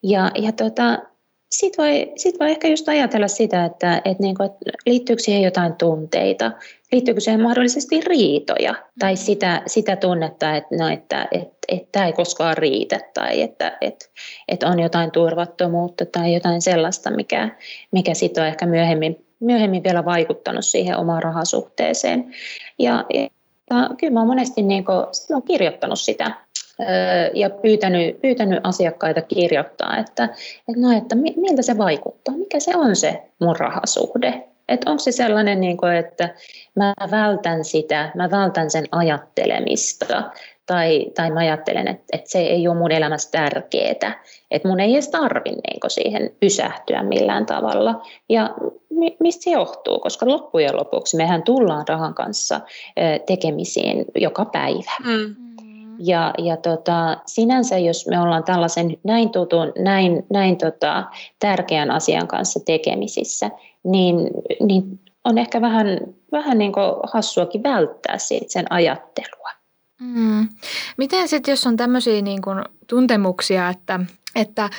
Ja, 0.04 0.32
ja 0.36 0.52
tota, 0.52 1.00
sitten 1.52 1.86
voi, 1.86 2.12
sit 2.16 2.40
voi 2.40 2.50
ehkä 2.50 2.68
just 2.68 2.90
ajatella 2.90 3.28
sitä, 3.28 3.66
että, 3.66 3.98
että, 3.98 4.24
niinku, 4.24 4.44
että 4.44 4.58
liittyykö 4.86 5.24
siihen 5.24 5.42
jotain 5.42 5.74
tunteita, 5.74 6.52
liittyykö 6.92 7.22
siihen 7.22 7.42
mahdollisesti 7.42 8.02
riitoja 8.02 8.76
tai 9.00 9.14
mm. 9.14 9.18
sitä, 9.18 9.62
sitä 9.68 9.96
tunnetta, 9.96 10.56
että, 10.56 10.76
no, 10.76 10.88
että, 10.88 11.28
että, 11.32 11.58
että 11.68 11.88
tämä 11.92 12.06
ei 12.06 12.14
koskaan 12.14 12.58
riitä 12.58 13.00
tai 13.14 13.42
että, 13.42 13.78
että, 13.82 14.06
että 14.48 14.68
on 14.68 14.80
jotain 14.80 15.12
turvattomuutta 15.12 16.06
tai 16.06 16.34
jotain 16.34 16.62
sellaista, 16.62 17.12
mikä, 17.12 17.50
mikä 17.92 18.14
sitten 18.14 18.42
on 18.42 18.48
ehkä 18.48 18.66
myöhemmin, 18.66 19.26
myöhemmin 19.40 19.84
vielä 19.84 20.06
vaikuttanut 20.06 20.66
siihen 20.66 20.98
omaan 20.98 21.24
rahasuhteeseen. 21.24 22.36
Ja, 22.80 23.06
ja 23.70 23.90
kyllä 24.00 24.14
mä 24.14 24.20
oon 24.20 24.28
monesti 24.28 24.62
niin 24.62 24.86
kuin, 24.86 25.44
kirjoittanut 25.48 26.00
sitä 26.00 26.32
ja 27.34 27.50
pyytänyt, 27.50 28.22
pyytänyt 28.22 28.60
asiakkaita 28.64 29.22
kirjoittaa, 29.22 29.98
että, 29.98 30.24
että, 30.24 30.82
no, 30.82 30.98
että 30.98 31.16
miltä 31.16 31.62
se 31.62 31.78
vaikuttaa, 31.78 32.38
mikä 32.38 32.60
se 32.60 32.76
on 32.76 32.96
se 32.96 33.24
mun 33.40 33.56
rahasuhde. 33.56 34.48
Että 34.68 34.92
onko 34.92 35.00
se 35.00 35.12
sellainen, 35.12 35.62
niin 35.62 35.78
kuin, 35.78 35.96
että 35.96 36.30
mä 36.76 36.94
vältän 37.12 37.66
sitä, 37.66 38.12
mä 38.16 38.32
vältän 38.32 38.72
sen 38.72 38.86
ajattelemista, 38.92 40.32
tai, 40.68 41.06
tai 41.16 41.32
mä 41.32 41.40
ajattelen, 41.40 41.88
että, 41.88 42.04
että 42.14 42.30
se 42.30 42.40
ei 42.40 42.68
ole 42.68 42.78
mun 42.78 42.92
elämässä 42.92 43.32
tärkeää, 43.32 44.16
että 44.52 44.68
mun 44.68 44.80
ei 44.80 44.94
edes 44.94 45.10
tarvi 45.10 45.50
niin 45.50 45.80
siihen 45.88 46.32
pysähtyä 46.40 47.04
millään 47.04 47.46
tavalla. 47.46 48.02
Ja 48.30 48.56
mistä 49.20 49.44
se 49.44 49.52
johtuu? 49.52 50.00
Koska 50.00 50.28
loppujen 50.28 50.78
lopuksi 50.78 51.18
mehän 51.18 51.44
tullaan 51.44 51.86
rahan 51.88 52.14
kanssa 52.14 52.62
tekemisiin 53.26 54.06
joka 54.16 54.46
päivä. 54.46 54.92
Mm. 55.06 55.36
Ja, 56.00 56.34
ja 56.38 56.58
tota, 56.58 57.18
sinänsä, 57.26 57.78
jos 57.78 58.08
me 58.08 58.22
ollaan 58.22 58.44
tällaisen 58.44 58.98
näin 59.04 59.30
tutun, 59.30 59.74
näin, 59.80 60.26
näin 60.30 60.58
tota, 60.58 61.04
tärkeän 61.40 61.92
asian 61.92 62.28
kanssa 62.28 62.60
tekemisissä, 62.66 63.52
niin, 63.84 64.18
niin 64.60 65.00
on 65.24 65.38
ehkä 65.38 65.62
vähän, 65.62 65.88
vähän 66.32 66.58
niin 66.58 66.72
hassuakin 67.14 67.64
välttää 67.64 68.18
siitä 68.18 68.46
sen 68.50 68.66
ajattelua. 68.70 69.57
Mm. 70.02 70.50
Miten 70.98 71.28
sitten, 71.28 71.52
jos 71.52 71.68
on 71.68 71.78
tämmöisiä 71.78 72.22
niin 72.22 72.42
kuin 72.42 72.64
tuntemuksia, 72.88 73.70
että, 73.70 74.00
että 74.36 74.70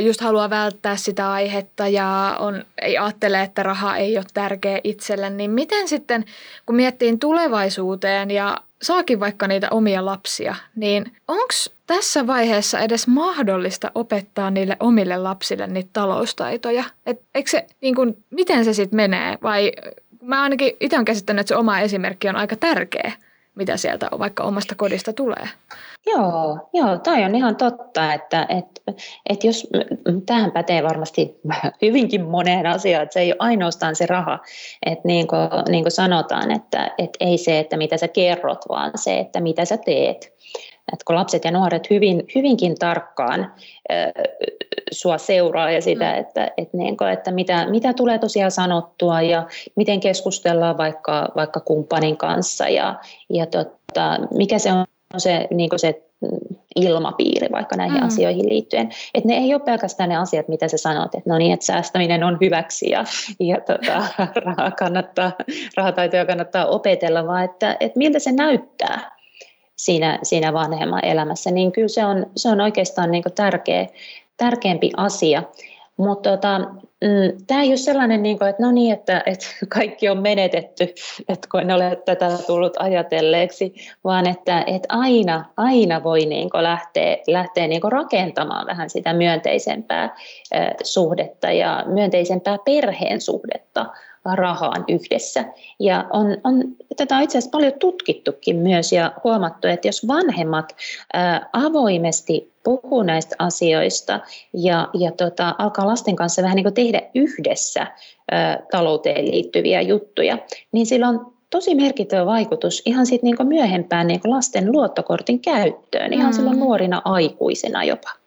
just 0.00 0.20
haluaa 0.20 0.50
välttää 0.50 0.96
sitä 0.96 1.32
aihetta 1.32 1.88
ja 1.88 2.36
on, 2.38 2.64
ei 2.82 2.98
ajattele, 2.98 3.42
että 3.42 3.62
raha 3.62 3.96
ei 3.96 4.16
ole 4.16 4.24
tärkeä 4.34 4.80
itselle, 4.84 5.30
niin 5.30 5.50
miten 5.50 5.88
sitten, 5.88 6.24
kun 6.66 6.76
miettii 6.76 7.16
tulevaisuuteen 7.16 8.30
ja 8.30 8.56
saakin 8.82 9.20
vaikka 9.20 9.46
niitä 9.46 9.68
omia 9.70 10.04
lapsia, 10.04 10.54
niin 10.76 11.16
onko 11.28 11.54
tässä 11.86 12.26
vaiheessa 12.26 12.80
edes 12.80 13.06
mahdollista 13.06 13.90
opettaa 13.94 14.50
niille 14.50 14.76
omille 14.80 15.16
lapsille 15.16 15.66
niitä 15.66 15.90
taloustaitoja? 15.92 16.84
Et, 17.06 17.22
eikö 17.34 17.50
se, 17.50 17.66
niin 17.80 17.94
kun, 17.94 18.16
miten 18.30 18.64
se 18.64 18.72
sitten 18.72 18.96
menee? 18.96 19.38
Vai 19.42 19.72
mä 20.22 20.42
ainakin 20.42 20.72
itse 20.80 20.96
olen 20.96 21.04
käsittänyt, 21.04 21.40
että 21.40 21.48
se 21.48 21.56
oma 21.56 21.80
esimerkki 21.80 22.28
on 22.28 22.36
aika 22.36 22.56
tärkeä 22.56 23.12
mitä 23.60 23.76
sieltä 23.76 24.08
vaikka 24.18 24.42
omasta 24.42 24.74
kodista 24.74 25.12
tulee. 25.12 25.48
Joo, 26.06 26.68
joo 26.72 26.98
toi 26.98 27.24
on 27.24 27.34
ihan 27.34 27.56
totta, 27.56 28.14
että, 28.14 28.46
että, 28.48 29.02
että 29.28 29.46
jos 29.46 29.68
tähän 30.26 30.52
pätee 30.52 30.82
varmasti 30.82 31.40
hyvinkin 31.82 32.24
moneen 32.24 32.66
asiaan, 32.66 33.02
että 33.02 33.12
se 33.12 33.20
ei 33.20 33.32
ole 33.32 33.36
ainoastaan 33.38 33.96
se 33.96 34.06
raha, 34.06 34.38
että 34.86 35.08
niin 35.08 35.26
kuin, 35.26 35.40
niin 35.68 35.84
kuin 35.84 35.92
sanotaan, 35.92 36.50
että, 36.50 36.94
että 36.98 37.16
ei 37.20 37.38
se, 37.38 37.58
että 37.58 37.76
mitä 37.76 37.96
sä 37.96 38.08
kerrot, 38.08 38.64
vaan 38.68 38.90
se, 38.94 39.18
että 39.18 39.40
mitä 39.40 39.64
sä 39.64 39.76
teet. 39.76 40.32
Että 40.92 41.04
kun 41.06 41.16
lapset 41.16 41.44
ja 41.44 41.50
nuoret 41.50 41.90
hyvin, 41.90 42.26
hyvinkin 42.34 42.74
tarkkaan 42.78 43.52
sua 44.92 45.18
seuraa 45.18 45.70
ja 45.70 45.82
sitä, 45.82 46.12
mm. 46.12 46.18
että, 46.18 46.50
että, 46.56 46.76
niin 46.76 46.96
kuin, 46.96 47.10
että 47.10 47.30
mitä, 47.30 47.66
mitä 47.70 47.92
tulee 47.92 48.18
tosiaan 48.18 48.50
sanottua 48.50 49.22
ja 49.22 49.46
miten 49.76 50.00
keskustellaan 50.00 50.78
vaikka, 50.78 51.28
vaikka 51.36 51.60
kumppanin 51.60 52.16
kanssa 52.16 52.68
ja, 52.68 52.94
ja 53.30 53.46
tota, 53.46 54.18
mikä 54.34 54.58
se 54.58 54.72
on 54.72 54.86
se, 55.18 55.46
niin 55.50 55.70
kuin 55.70 55.80
se 55.80 56.02
ilmapiiri 56.76 57.48
vaikka 57.52 57.76
näihin 57.76 58.00
mm. 58.00 58.06
asioihin 58.06 58.48
liittyen. 58.48 58.90
Että 59.14 59.28
ne 59.28 59.34
ei 59.34 59.54
ole 59.54 59.62
pelkästään 59.62 60.08
ne 60.08 60.16
asiat, 60.16 60.48
mitä 60.48 60.68
sä 60.68 60.76
sanot, 60.76 61.14
että 61.14 61.30
no 61.30 61.38
niin, 61.38 61.52
että 61.52 61.66
säästäminen 61.66 62.24
on 62.24 62.38
hyväksi 62.40 62.90
ja, 62.90 63.04
ja 63.40 63.56
tota, 63.60 64.04
rahaa 64.46 64.70
kannattaa, 64.70 65.32
rahataitoja 65.76 66.26
kannattaa 66.26 66.66
opetella, 66.66 67.26
vaan 67.26 67.44
että, 67.44 67.76
että 67.80 67.98
miltä 67.98 68.18
se 68.18 68.32
näyttää 68.32 69.19
siinä, 69.84 70.18
siinä 70.22 70.52
vanhemman 70.52 71.04
elämässä, 71.04 71.50
niin 71.50 71.72
kyllä 71.72 71.88
se 71.88 72.04
on, 72.04 72.26
se 72.36 72.48
on 72.48 72.60
oikeastaan 72.60 73.10
niin 73.10 73.24
tärkeä, 73.34 73.86
tärkeämpi 74.36 74.90
asia. 74.96 75.42
Mutta 75.96 76.30
tota, 76.30 76.58
mm, 76.58 77.44
tämä 77.46 77.62
ei 77.62 77.68
ole 77.68 77.76
sellainen, 77.76 78.22
niin 78.22 78.38
kuin, 78.38 78.48
että 78.48 78.62
no 78.62 78.72
niin, 78.72 78.92
että, 78.92 79.22
että 79.26 79.46
kaikki 79.68 80.08
on 80.08 80.22
menetetty, 80.22 80.84
että 81.28 81.48
kun 81.50 81.60
en 81.60 81.70
ole 81.70 82.02
tätä 82.04 82.30
tullut 82.46 82.72
ajatelleeksi, 82.78 83.74
vaan 84.04 84.26
että, 84.26 84.64
että 84.66 84.88
aina, 84.88 85.44
aina 85.56 86.02
voi 86.02 86.26
niin 86.26 86.50
kuin 86.50 86.62
lähteä, 86.62 87.16
lähteä 87.26 87.66
niin 87.66 87.80
kuin 87.80 87.92
rakentamaan 87.92 88.66
vähän 88.66 88.90
sitä 88.90 89.12
myönteisempää 89.12 90.16
suhdetta 90.82 91.52
ja 91.52 91.84
myönteisempää 91.86 92.56
perheen 92.64 93.20
suhdetta 93.20 93.86
rahaan 94.24 94.84
yhdessä. 94.88 95.44
Ja 95.78 96.06
on, 96.12 96.26
on, 96.44 96.64
tätä 96.96 97.16
on 97.16 97.22
itse 97.22 97.38
asiassa 97.38 97.50
paljon 97.50 97.72
tutkittukin 97.78 98.56
myös 98.56 98.92
ja 98.92 99.12
huomattu, 99.24 99.68
että 99.68 99.88
jos 99.88 100.08
vanhemmat 100.08 100.76
ää, 101.12 101.48
avoimesti 101.52 102.52
puhuu 102.64 103.02
näistä 103.02 103.36
asioista 103.38 104.20
ja, 104.52 104.88
ja 104.94 105.12
tota, 105.12 105.54
alkaa 105.58 105.86
lasten 105.86 106.16
kanssa 106.16 106.42
vähän 106.42 106.56
niin 106.56 106.64
kuin 106.64 106.74
tehdä 106.74 107.02
yhdessä 107.14 107.86
ää, 108.30 108.62
talouteen 108.70 109.30
liittyviä 109.30 109.80
juttuja, 109.80 110.38
niin 110.72 110.86
sillä 110.86 111.08
on 111.08 111.32
tosi 111.50 111.74
merkittävä 111.74 112.26
vaikutus 112.26 112.82
ihan 112.86 113.06
sitten 113.06 113.30
niin 113.30 113.48
myöhempään 113.48 114.06
niin 114.06 114.20
lasten 114.24 114.72
luottokortin 114.72 115.40
käyttöön, 115.40 116.12
ihan 116.12 116.30
mm. 116.30 116.36
silloin 116.36 116.60
nuorina 116.60 117.02
aikuisena 117.04 117.84
jopa. 117.84 118.19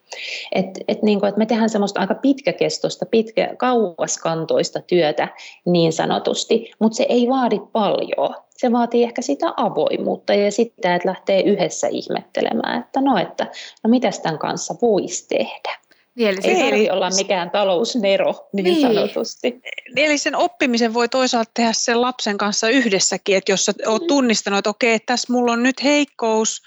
Et, 0.52 0.66
et 0.88 1.04
niin 1.04 1.20
kuin, 1.20 1.28
että 1.28 1.40
me 1.40 1.46
tehdään 1.46 1.70
semmoista 1.70 2.00
aika 2.00 2.16
pitkäkestoista, 2.16 3.06
pitkä, 3.06 3.56
kauaskantoista 3.58 4.82
työtä 4.82 5.28
niin 5.66 5.94
sanotusti, 5.94 6.72
mutta 6.80 6.96
se 6.96 7.06
ei 7.10 7.28
vaadi 7.30 7.60
paljon. 7.72 8.36
Se 8.50 8.72
vaatii 8.72 9.04
ehkä 9.04 9.22
sitä 9.22 9.54
avoimuutta 9.58 10.34
ja 10.34 10.52
sitä, 10.52 10.96
että 10.96 11.10
lähtee 11.10 11.42
yhdessä 11.42 11.88
ihmettelemään, 11.88 12.80
että 12.80 13.02
no, 13.02 13.18
että 13.18 13.48
no 13.84 13.90
mitäs 13.90 14.20
tämän 14.20 14.40
kanssa 14.40 14.76
voisi 14.82 15.28
tehdä. 15.28 15.84
Niin, 16.16 16.30
eli 16.30 16.40
ei 16.44 16.64
tarvitse 16.64 16.92
olla 16.92 17.10
mikään 17.10 17.52
talousnero 17.52 18.50
niin, 18.54 18.64
niin 18.64 18.82
sanotusti. 18.82 19.62
Eli 19.96 20.18
sen 20.18 20.36
oppimisen 20.36 20.94
voi 20.94 21.10
toisaalta 21.10 21.52
tehdä 21.54 21.74
sen 21.74 22.02
lapsen 22.02 22.38
kanssa 22.38 22.70
yhdessäkin, 22.70 23.38
että 23.38 23.52
jos 23.52 23.70
olet 23.70 24.02
mm. 24.02 24.08
tunnistanut, 24.08 24.58
että 24.58 24.70
okei, 24.70 25.00
tässä 25.00 25.34
mulla 25.34 25.52
on 25.52 25.64
nyt 25.64 25.84
heikkous, 25.84 26.62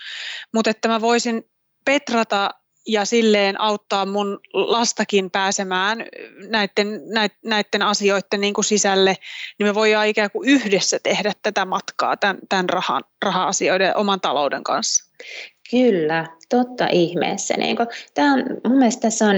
mutta 0.54 0.70
että 0.70 0.88
mä 0.88 1.00
voisin 1.00 1.50
petrata 1.84 2.50
ja 2.86 3.04
silleen 3.04 3.60
auttaa 3.60 4.06
mun 4.06 4.40
lastakin 4.52 5.30
pääsemään 5.30 6.04
näiden, 6.48 7.00
näiden 7.44 7.82
asioiden 7.82 8.40
niin 8.40 8.54
kuin 8.54 8.64
sisälle, 8.64 9.16
niin 9.58 9.66
me 9.66 9.74
voidaan 9.74 10.06
ikään 10.06 10.30
kuin 10.30 10.48
yhdessä 10.48 10.98
tehdä 11.02 11.32
tätä 11.42 11.64
matkaa 11.64 12.16
tämän, 12.16 12.38
tämän 12.48 12.68
rahan, 12.68 13.04
raha-asioiden 13.22 13.96
oman 13.96 14.20
talouden 14.20 14.64
kanssa. 14.64 15.04
Kyllä, 15.70 16.26
totta 16.48 16.86
ihmeessä. 16.92 17.54
Niin 17.56 17.76
kuin, 17.76 17.88
tämä 18.14 18.32
on, 18.32 18.44
mun 18.68 18.78
mielestä 18.78 19.00
tässä 19.00 19.26
on 19.26 19.36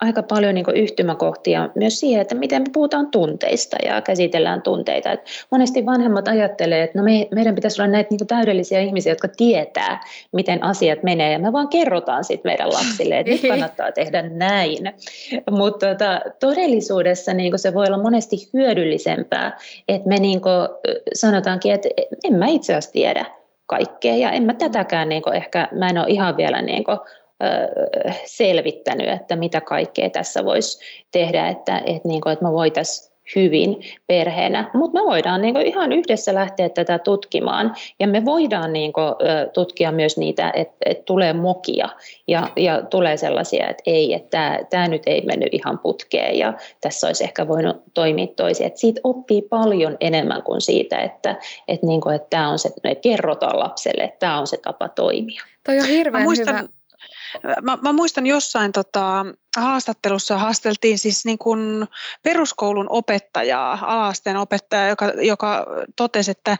aika 0.00 0.22
paljon 0.22 0.54
niin 0.54 0.66
yhtymäkohtia 0.74 1.68
myös 1.74 2.00
siihen, 2.00 2.20
että 2.20 2.34
miten 2.34 2.62
me 2.62 2.68
puhutaan 2.72 3.10
tunteista 3.10 3.76
ja 3.84 4.00
käsitellään 4.00 4.62
tunteita. 4.62 5.12
Et 5.12 5.20
monesti 5.50 5.86
vanhemmat 5.86 6.28
ajattelee, 6.28 6.82
että 6.82 6.98
no 6.98 7.04
me, 7.04 7.28
meidän 7.34 7.54
pitäisi 7.54 7.82
olla 7.82 7.92
näitä 7.92 8.10
niin 8.10 8.26
täydellisiä 8.26 8.80
ihmisiä, 8.80 9.12
jotka 9.12 9.28
tietää, 9.28 10.00
miten 10.32 10.64
asiat 10.64 11.02
menee, 11.02 11.32
ja 11.32 11.38
me 11.38 11.52
vaan 11.52 11.68
kerrotaan 11.68 12.24
sitten 12.24 12.50
meidän 12.50 12.72
lapsille, 12.72 13.18
että 13.18 13.32
nyt 13.32 13.42
niin. 13.42 13.50
kannattaa 13.50 13.92
tehdä 13.92 14.22
näin. 14.22 14.92
Mutta 15.50 15.86
tota, 15.86 16.20
todellisuudessa 16.40 17.34
niin 17.34 17.58
se 17.58 17.74
voi 17.74 17.86
olla 17.86 18.02
monesti 18.02 18.36
hyödyllisempää, 18.54 19.58
että 19.88 20.08
me 20.08 20.16
niin 20.16 20.40
sanotaankin, 21.14 21.72
että 21.72 21.88
en 22.24 22.34
mä 22.34 22.46
itse 22.46 22.72
asiassa 22.72 22.92
tiedä 22.92 23.24
kaikkea, 23.66 24.16
ja 24.16 24.30
en 24.30 24.42
mä 24.42 24.54
tätäkään 24.54 25.08
niin 25.08 25.22
ehkä, 25.34 25.68
mä 25.72 25.88
en 25.88 25.98
ole 25.98 26.06
ihan 26.08 26.36
vielä 26.36 26.62
niin 26.62 26.84
selvittänyt, 28.24 29.08
että 29.08 29.36
mitä 29.36 29.60
kaikkea 29.60 30.10
tässä 30.10 30.44
voisi 30.44 30.80
tehdä, 31.12 31.48
että, 31.48 31.78
että, 31.78 32.08
niin 32.08 32.20
kuin, 32.20 32.32
että 32.32 32.44
me 32.44 32.52
voitaisiin 32.52 33.10
hyvin 33.36 33.76
perheenä. 34.06 34.70
Mutta 34.74 35.00
me 35.00 35.06
voidaan 35.06 35.42
niin 35.42 35.54
kuin, 35.54 35.66
ihan 35.66 35.92
yhdessä 35.92 36.34
lähteä 36.34 36.68
tätä 36.68 36.98
tutkimaan 36.98 37.74
ja 38.00 38.06
me 38.06 38.24
voidaan 38.24 38.72
niin 38.72 38.92
kuin, 38.92 39.14
tutkia 39.52 39.92
myös 39.92 40.16
niitä, 40.16 40.52
että, 40.54 40.76
että 40.86 41.02
tulee 41.04 41.32
mokia 41.32 41.88
ja, 42.28 42.48
ja 42.56 42.82
tulee 42.82 43.16
sellaisia, 43.16 43.68
että 43.68 43.82
ei, 43.86 44.14
että 44.14 44.58
tämä 44.70 44.88
nyt 44.88 45.02
ei 45.06 45.22
mennyt 45.26 45.54
ihan 45.54 45.78
putkeen 45.78 46.38
ja 46.38 46.52
tässä 46.80 47.06
olisi 47.06 47.24
ehkä 47.24 47.48
voinut 47.48 47.76
toimia 47.94 48.26
toisin. 48.36 48.66
Että 48.66 48.80
siitä 48.80 49.00
oppii 49.04 49.42
paljon 49.42 49.96
enemmän 50.00 50.42
kuin 50.42 50.60
siitä, 50.60 50.98
että, 50.98 51.36
että, 51.68 51.86
niin 51.86 52.00
kuin, 52.00 52.14
että 52.14 52.26
tämä 52.30 52.48
on 52.48 52.58
se, 52.58 52.68
että 52.84 53.00
kerrotaan 53.02 53.58
lapselle, 53.58 54.04
että 54.04 54.18
tämä 54.18 54.40
on 54.40 54.46
se 54.46 54.56
tapa 54.56 54.88
toimia. 54.88 55.42
Toi 55.66 55.78
on 55.78 55.86
hirveän 55.86 56.24
muistan, 56.24 56.56
hyvä 56.56 56.68
Mä, 57.62 57.78
mä 57.82 57.92
muistan 57.92 58.26
jossain 58.26 58.72
tota, 58.72 59.26
haastattelussa 59.56 60.38
haasteltiin 60.38 60.98
siis 60.98 61.24
niin 61.24 61.38
kuin 61.38 61.86
peruskoulun 62.22 62.86
opettajaa, 62.88 63.78
alasteen 63.82 64.36
opettajaa, 64.36 64.88
joka, 64.88 65.06
joka 65.06 65.66
totesi, 65.96 66.30
että 66.30 66.56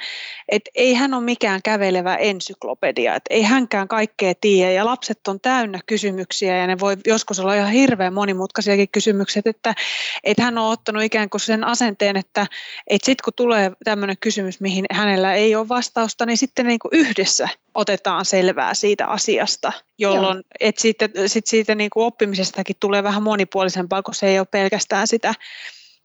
et 0.49 0.63
ei 0.75 0.95
hän 0.95 1.15
ole 1.15 1.25
mikään 1.25 1.61
kävelevä 1.65 2.17
ensyklopedia, 2.17 3.15
että 3.15 3.35
ei 3.35 3.43
hänkään 3.43 3.89
kaikkea 3.89 4.35
tiedä. 4.41 4.73
Ja 4.73 4.85
lapset 4.85 5.29
on 5.29 5.41
täynnä 5.41 5.81
kysymyksiä 5.87 6.57
ja 6.57 6.67
ne 6.67 6.81
voi 6.81 6.97
joskus 7.07 7.41
olla 7.41 7.55
ihan 7.55 7.71
hirveän 7.71 8.15
monimutkaisiakin 8.15 8.89
kysymykset, 8.89 9.47
että 9.47 9.75
et 10.25 10.39
hän 10.39 10.59
on 10.59 10.73
ottanut 10.73 11.03
ikään 11.03 11.31
kuin 11.31 11.41
sen 11.41 11.65
asenteen, 11.65 12.17
että 12.17 12.47
et 12.87 13.05
sitten 13.05 13.25
kun 13.25 13.33
tulee 13.37 13.73
tämmöinen 13.85 14.17
kysymys, 14.21 14.61
mihin 14.61 14.85
hänellä 14.91 15.35
ei 15.35 15.57
ole 15.57 15.69
vastausta, 15.69 16.27
niin 16.27 16.39
sitten 16.39 16.67
niin 16.67 16.79
kuin 16.79 16.93
yhdessä 16.93 17.49
otetaan 17.75 18.25
selvää 18.25 18.75
siitä 18.75 19.07
asiasta, 19.07 19.73
jolloin 19.99 20.43
et 20.61 20.79
sitten, 20.79 21.11
sit 21.27 21.47
siitä 21.47 21.75
niin 21.75 21.91
kuin 21.91 22.07
oppimisestakin 22.07 22.77
tulee 22.81 23.03
vähän 23.03 23.23
monipuolisempaa, 23.23 24.03
kun 24.03 24.15
se 24.15 24.27
ei 24.27 24.39
ole 24.39 24.47
pelkästään 24.51 25.07
sitä, 25.07 25.35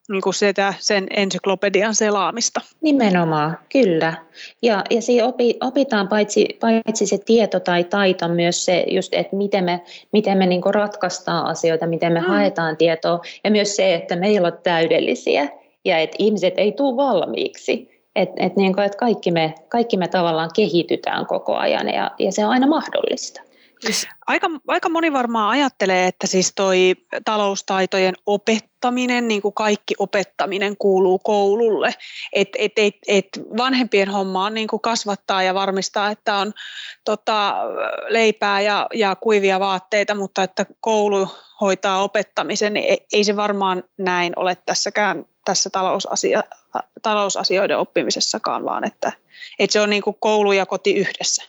niin 0.09 0.21
kuin 0.21 0.33
sitä 0.33 0.73
sen 0.79 1.07
ensyklopedian 1.15 1.95
selaamista. 1.95 2.61
Nimenomaan, 2.81 3.57
kyllä. 3.71 4.13
Ja, 4.61 4.83
ja 4.89 5.01
siinä 5.01 5.25
opi, 5.25 5.57
opitaan 5.61 6.07
paitsi, 6.07 6.57
paitsi 6.59 7.07
se 7.07 7.17
tieto 7.17 7.59
tai 7.59 7.83
taito 7.83 8.27
myös 8.27 8.65
se, 8.65 8.85
just, 8.87 9.13
että 9.13 9.35
miten 9.35 9.63
me, 9.63 9.81
miten 10.13 10.37
me 10.37 10.45
niin 10.45 10.61
ratkaistaan 10.73 11.45
asioita, 11.45 11.87
miten 11.87 12.13
me 12.13 12.19
mm. 12.19 12.25
haetaan 12.25 12.77
tietoa 12.77 13.19
ja 13.43 13.51
myös 13.51 13.75
se, 13.75 13.95
että 13.95 14.15
meillä 14.15 14.47
on 14.47 14.57
täydellisiä 14.63 15.47
ja 15.85 15.97
että 15.97 16.15
ihmiset 16.19 16.53
ei 16.57 16.71
tule 16.71 16.95
valmiiksi. 16.95 17.95
Että 18.15 18.43
et 18.45 18.55
niin 18.55 18.79
et 18.79 18.95
kaikki, 18.95 19.31
me, 19.31 19.53
kaikki 19.69 19.97
me 19.97 20.07
tavallaan 20.07 20.49
kehitytään 20.55 21.25
koko 21.25 21.55
ajan 21.55 21.89
ja, 21.89 22.11
ja 22.19 22.31
se 22.31 22.45
on 22.45 22.51
aina 22.51 22.67
mahdollista. 22.67 23.41
Siis 23.79 24.07
aika, 24.27 24.47
aika 24.67 24.89
moni 24.89 25.13
varmaan 25.13 25.49
ajattelee, 25.49 26.07
että 26.07 26.27
siis 26.27 26.53
toi 26.55 26.95
taloustaitojen 27.25 28.15
opettaminen, 28.25 29.27
niin 29.27 29.41
kuin 29.41 29.53
kaikki 29.53 29.93
opettaminen 29.99 30.77
kuuluu 30.77 31.19
koululle. 31.19 31.93
Että 32.33 32.57
et, 32.61 32.71
et, 32.77 32.95
et 33.07 33.27
vanhempien 33.57 34.09
homma 34.09 34.45
on 34.45 34.53
niin 34.53 34.67
kuin 34.67 34.81
kasvattaa 34.81 35.43
ja 35.43 35.53
varmistaa, 35.53 36.11
että 36.11 36.35
on 36.35 36.53
tota, 37.05 37.55
leipää 38.07 38.61
ja, 38.61 38.87
ja 38.93 39.15
kuivia 39.15 39.59
vaatteita, 39.59 40.15
mutta 40.15 40.43
että 40.43 40.65
koulu 40.79 41.27
hoitaa 41.61 42.03
opettamisen, 42.03 42.73
niin 42.73 42.85
ei, 42.85 43.05
ei 43.13 43.23
se 43.23 43.35
varmaan 43.35 43.83
näin 43.97 44.33
ole 44.35 44.57
tässäkään 44.65 45.25
tässä 45.45 45.69
talousasia, 45.69 46.43
talousasioiden 47.01 47.77
oppimisessakaan, 47.77 48.65
vaan 48.65 48.87
että, 48.87 49.11
että 49.59 49.73
se 49.73 49.81
on 49.81 49.89
niin 49.89 50.01
kuin 50.01 50.15
koulu 50.19 50.51
ja 50.51 50.65
koti 50.65 50.95
yhdessä. 50.95 51.43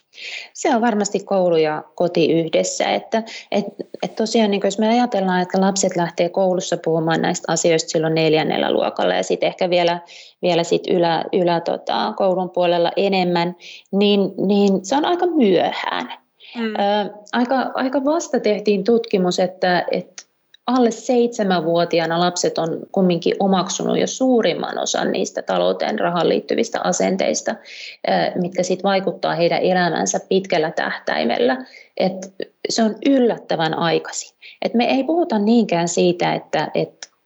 Se 0.53 0.75
on 0.75 0.81
varmasti 0.81 1.19
koulu 1.19 1.55
ja 1.55 1.83
koti 1.95 2.31
yhdessä. 2.31 2.93
Että, 2.93 3.23
et, 3.51 3.65
et 4.03 4.15
tosiaan, 4.15 4.51
niin 4.51 4.61
jos 4.63 4.79
me 4.79 4.89
ajatellaan, 4.89 5.41
että 5.41 5.61
lapset 5.61 5.95
lähtee 5.95 6.29
koulussa 6.29 6.77
puhumaan 6.85 7.21
näistä 7.21 7.51
asioista 7.51 7.89
silloin 7.89 8.15
neljännellä 8.15 8.71
luokalla 8.71 9.13
ja 9.13 9.23
sitten 9.23 9.47
ehkä 9.47 9.69
vielä, 9.69 9.99
vielä 10.41 10.63
sit 10.63 10.87
ylä, 10.87 11.25
ylä 11.33 11.59
tota, 11.59 12.13
koulun 12.17 12.49
puolella 12.49 12.91
enemmän, 12.95 13.55
niin, 13.91 14.19
niin 14.37 14.85
se 14.85 14.95
on 14.95 15.05
aika 15.05 15.25
myöhään. 15.25 16.13
Mm. 16.55 16.75
Ö, 16.75 17.13
aika, 17.33 17.71
aika 17.73 18.05
vasta 18.05 18.39
tehtiin 18.39 18.83
tutkimus, 18.83 19.39
että, 19.39 19.85
että 19.91 20.26
alle 20.67 20.91
seitsemänvuotiaana 20.91 22.19
lapset 22.19 22.57
on 22.57 22.79
kumminkin 22.91 23.35
omaksunut 23.39 23.99
jo 23.99 24.07
suurimman 24.07 24.79
osan 24.79 25.11
niistä 25.11 25.41
talouteen 25.41 25.99
rahaan 25.99 26.29
liittyvistä 26.29 26.79
asenteista, 26.83 27.55
mitkä 28.35 28.63
sitten 28.63 28.83
vaikuttaa 28.83 29.35
heidän 29.35 29.61
elämänsä 29.61 30.19
pitkällä 30.29 30.71
tähtäimellä. 30.71 31.65
Et 31.97 32.33
se 32.69 32.83
on 32.83 32.95
yllättävän 33.05 33.73
aikaisin. 33.73 34.37
Et 34.61 34.73
me 34.73 34.85
ei 34.85 35.03
puhuta 35.03 35.39
niinkään 35.39 35.87
siitä, 35.87 36.33
että, 36.33 36.71
Mm, 36.73 37.16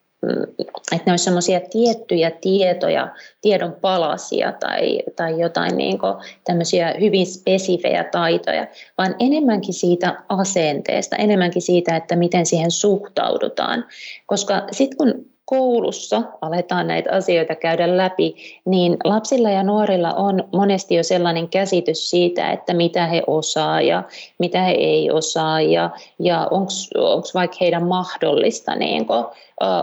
että 0.91 1.03
ne 1.05 1.11
olisi 1.11 1.23
semmoisia 1.23 1.59
tiettyjä 1.59 2.31
tietoja, 2.31 3.07
tiedon 3.41 3.75
palasia 3.81 4.51
tai, 4.51 4.99
tai 5.15 5.39
jotain 5.39 5.77
niin 5.77 5.99
tämmöisiä 6.43 6.95
hyvin 6.99 7.25
spesifejä 7.25 8.03
taitoja, 8.03 8.67
vaan 8.97 9.15
enemmänkin 9.19 9.73
siitä 9.73 10.23
asenteesta, 10.29 11.15
enemmänkin 11.15 11.61
siitä, 11.61 11.95
että 11.95 12.15
miten 12.15 12.45
siihen 12.45 12.71
suhtaudutaan. 12.71 13.85
Koska 14.25 14.67
sitten 14.71 14.97
kun 14.97 15.31
koulussa 15.51 16.21
aletaan 16.41 16.87
näitä 16.87 17.11
asioita 17.11 17.55
käydä 17.55 17.97
läpi, 17.97 18.35
niin 18.65 18.97
lapsilla 19.03 19.49
ja 19.49 19.63
nuorilla 19.63 20.13
on 20.13 20.43
monesti 20.53 20.95
jo 20.95 21.03
sellainen 21.03 21.49
käsitys 21.49 22.09
siitä, 22.09 22.51
että 22.51 22.73
mitä 22.73 23.07
he 23.07 23.23
osaa 23.27 23.81
ja 23.81 24.03
mitä 24.37 24.61
he 24.61 24.71
ei 24.71 25.11
osaa 25.11 25.61
ja, 25.61 25.89
ja 26.19 26.47
onko 26.51 27.27
vaikka 27.33 27.57
heidän 27.61 27.87
mahdollista 27.87 28.75
niin 28.75 29.05
kuin, 29.05 29.25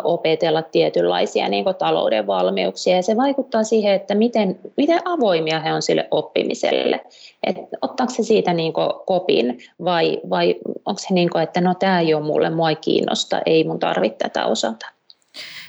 opetella 0.04 0.62
tietynlaisia 0.62 1.48
niin 1.48 1.64
kuin, 1.64 1.76
talouden 1.76 2.26
valmiuksia. 2.26 2.96
Ja 2.96 3.02
se 3.02 3.16
vaikuttaa 3.16 3.64
siihen, 3.64 3.94
että 3.94 4.14
miten, 4.14 4.58
miten 4.76 5.00
avoimia 5.04 5.60
he 5.60 5.72
on 5.72 5.82
sille 5.82 6.08
oppimiselle. 6.10 7.00
Et 7.46 7.56
ottaako 7.82 8.12
se 8.12 8.22
siitä 8.22 8.52
niin 8.52 8.72
kuin, 8.72 8.88
kopin 9.06 9.58
vai, 9.84 10.20
vai 10.30 10.56
onko 10.86 10.98
se 10.98 11.14
niin 11.14 11.30
kuin, 11.30 11.42
että 11.42 11.60
no 11.60 11.74
tämä 11.74 12.00
ei 12.00 12.14
ole 12.14 12.24
mulle, 12.24 12.50
mua 12.50 12.70
ei 12.70 12.76
kiinnosta, 12.76 13.40
ei 13.46 13.64
mun 13.64 13.78
tarvitse 13.78 14.18
tätä 14.18 14.46
osata. 14.46 14.97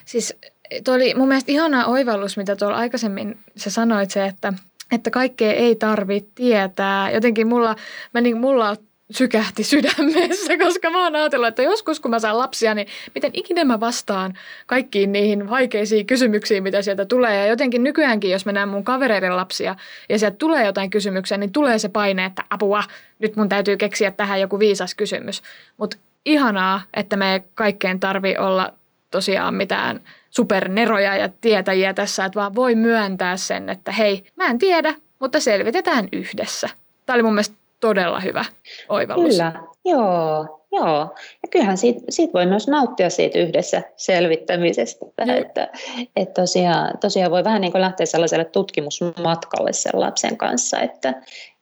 Siis 0.09 0.35
tuo 0.83 0.93
oli 0.93 1.13
mun 1.13 1.27
mielestä 1.27 1.51
ihana 1.51 1.85
oivallus, 1.85 2.37
mitä 2.37 2.55
tuolla 2.55 2.77
aikaisemmin 2.77 3.39
sä 3.55 3.69
sanoit 3.69 4.11
se, 4.11 4.25
että, 4.25 4.53
että 4.91 5.11
kaikkea 5.11 5.53
ei 5.53 5.75
tarvitse 5.75 6.29
tietää. 6.35 7.11
Jotenkin 7.11 7.47
mulla, 7.47 7.75
mä 8.13 8.21
niin, 8.21 8.37
mulla 8.37 8.75
sykähti 9.11 9.63
sydämessä, 9.63 10.57
koska 10.63 10.89
mä 10.89 11.03
oon 11.03 11.15
ajatellut, 11.15 11.47
että 11.47 11.61
joskus 11.61 11.99
kun 11.99 12.11
mä 12.11 12.19
saan 12.19 12.37
lapsia, 12.37 12.73
niin 12.73 12.87
miten 13.15 13.31
ikinä 13.33 13.63
mä 13.63 13.79
vastaan 13.79 14.33
kaikkiin 14.65 15.11
niihin 15.11 15.49
vaikeisiin 15.49 16.05
kysymyksiin, 16.05 16.63
mitä 16.63 16.81
sieltä 16.81 17.05
tulee. 17.05 17.35
Ja 17.35 17.47
jotenkin 17.47 17.83
nykyäänkin, 17.83 18.31
jos 18.31 18.45
mä 18.45 18.51
näen 18.51 18.69
mun 18.69 18.83
kavereiden 18.83 19.35
lapsia 19.35 19.75
ja 20.09 20.19
sieltä 20.19 20.37
tulee 20.37 20.65
jotain 20.65 20.89
kysymyksiä, 20.89 21.37
niin 21.37 21.51
tulee 21.51 21.79
se 21.79 21.89
paine, 21.89 22.25
että 22.25 22.43
apua, 22.49 22.83
nyt 23.19 23.35
mun 23.35 23.49
täytyy 23.49 23.77
keksiä 23.77 24.11
tähän 24.11 24.41
joku 24.41 24.59
viisas 24.59 24.95
kysymys. 24.95 25.41
Mutta 25.77 25.97
ihanaa, 26.25 26.81
että 26.93 27.15
me 27.15 27.43
kaikkeen 27.55 27.99
tarvii 27.99 28.37
olla 28.37 28.78
tosiaan 29.11 29.53
mitään 29.53 30.01
superneroja 30.29 31.15
ja 31.15 31.29
tietäjiä 31.41 31.93
tässä, 31.93 32.25
että 32.25 32.39
vaan 32.39 32.55
voi 32.55 32.75
myöntää 32.75 33.37
sen, 33.37 33.69
että 33.69 33.91
hei, 33.91 34.23
mä 34.35 34.45
en 34.45 34.59
tiedä, 34.59 34.93
mutta 35.19 35.39
selvitetään 35.39 36.07
yhdessä. 36.11 36.69
Tämä 37.05 37.15
oli 37.15 37.23
mun 37.23 37.33
mielestä 37.33 37.55
todella 37.79 38.19
hyvä 38.19 38.45
oivallus. 38.89 39.29
Kyllä, 39.31 39.53
joo, 39.85 40.59
joo. 40.71 40.99
Ja 41.43 41.49
kyllähän 41.51 41.77
siitä, 41.77 41.99
siitä 42.09 42.33
voi 42.33 42.45
myös 42.45 42.67
nauttia 42.67 43.09
siitä 43.09 43.39
yhdessä 43.39 43.81
selvittämisestä, 43.95 45.05
joo. 45.25 45.37
että, 45.37 45.67
että 46.15 46.41
tosiaan, 46.41 46.97
tosiaan 46.97 47.31
voi 47.31 47.43
vähän 47.43 47.61
niin 47.61 47.71
kuin 47.71 47.81
lähteä 47.81 48.05
sellaiselle 48.05 48.45
tutkimusmatkalle 48.45 49.73
sen 49.73 49.91
lapsen 49.93 50.37
kanssa, 50.37 50.79
että, 50.79 51.09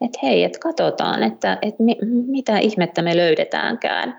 että 0.01 0.19
hei, 0.23 0.43
että 0.43 0.59
katsotaan, 0.59 1.23
että, 1.23 1.57
että 1.61 1.83
mi, 1.83 1.97
mitä 2.27 2.57
ihmettä 2.57 3.01
me 3.01 3.17
löydetäänkään. 3.17 4.17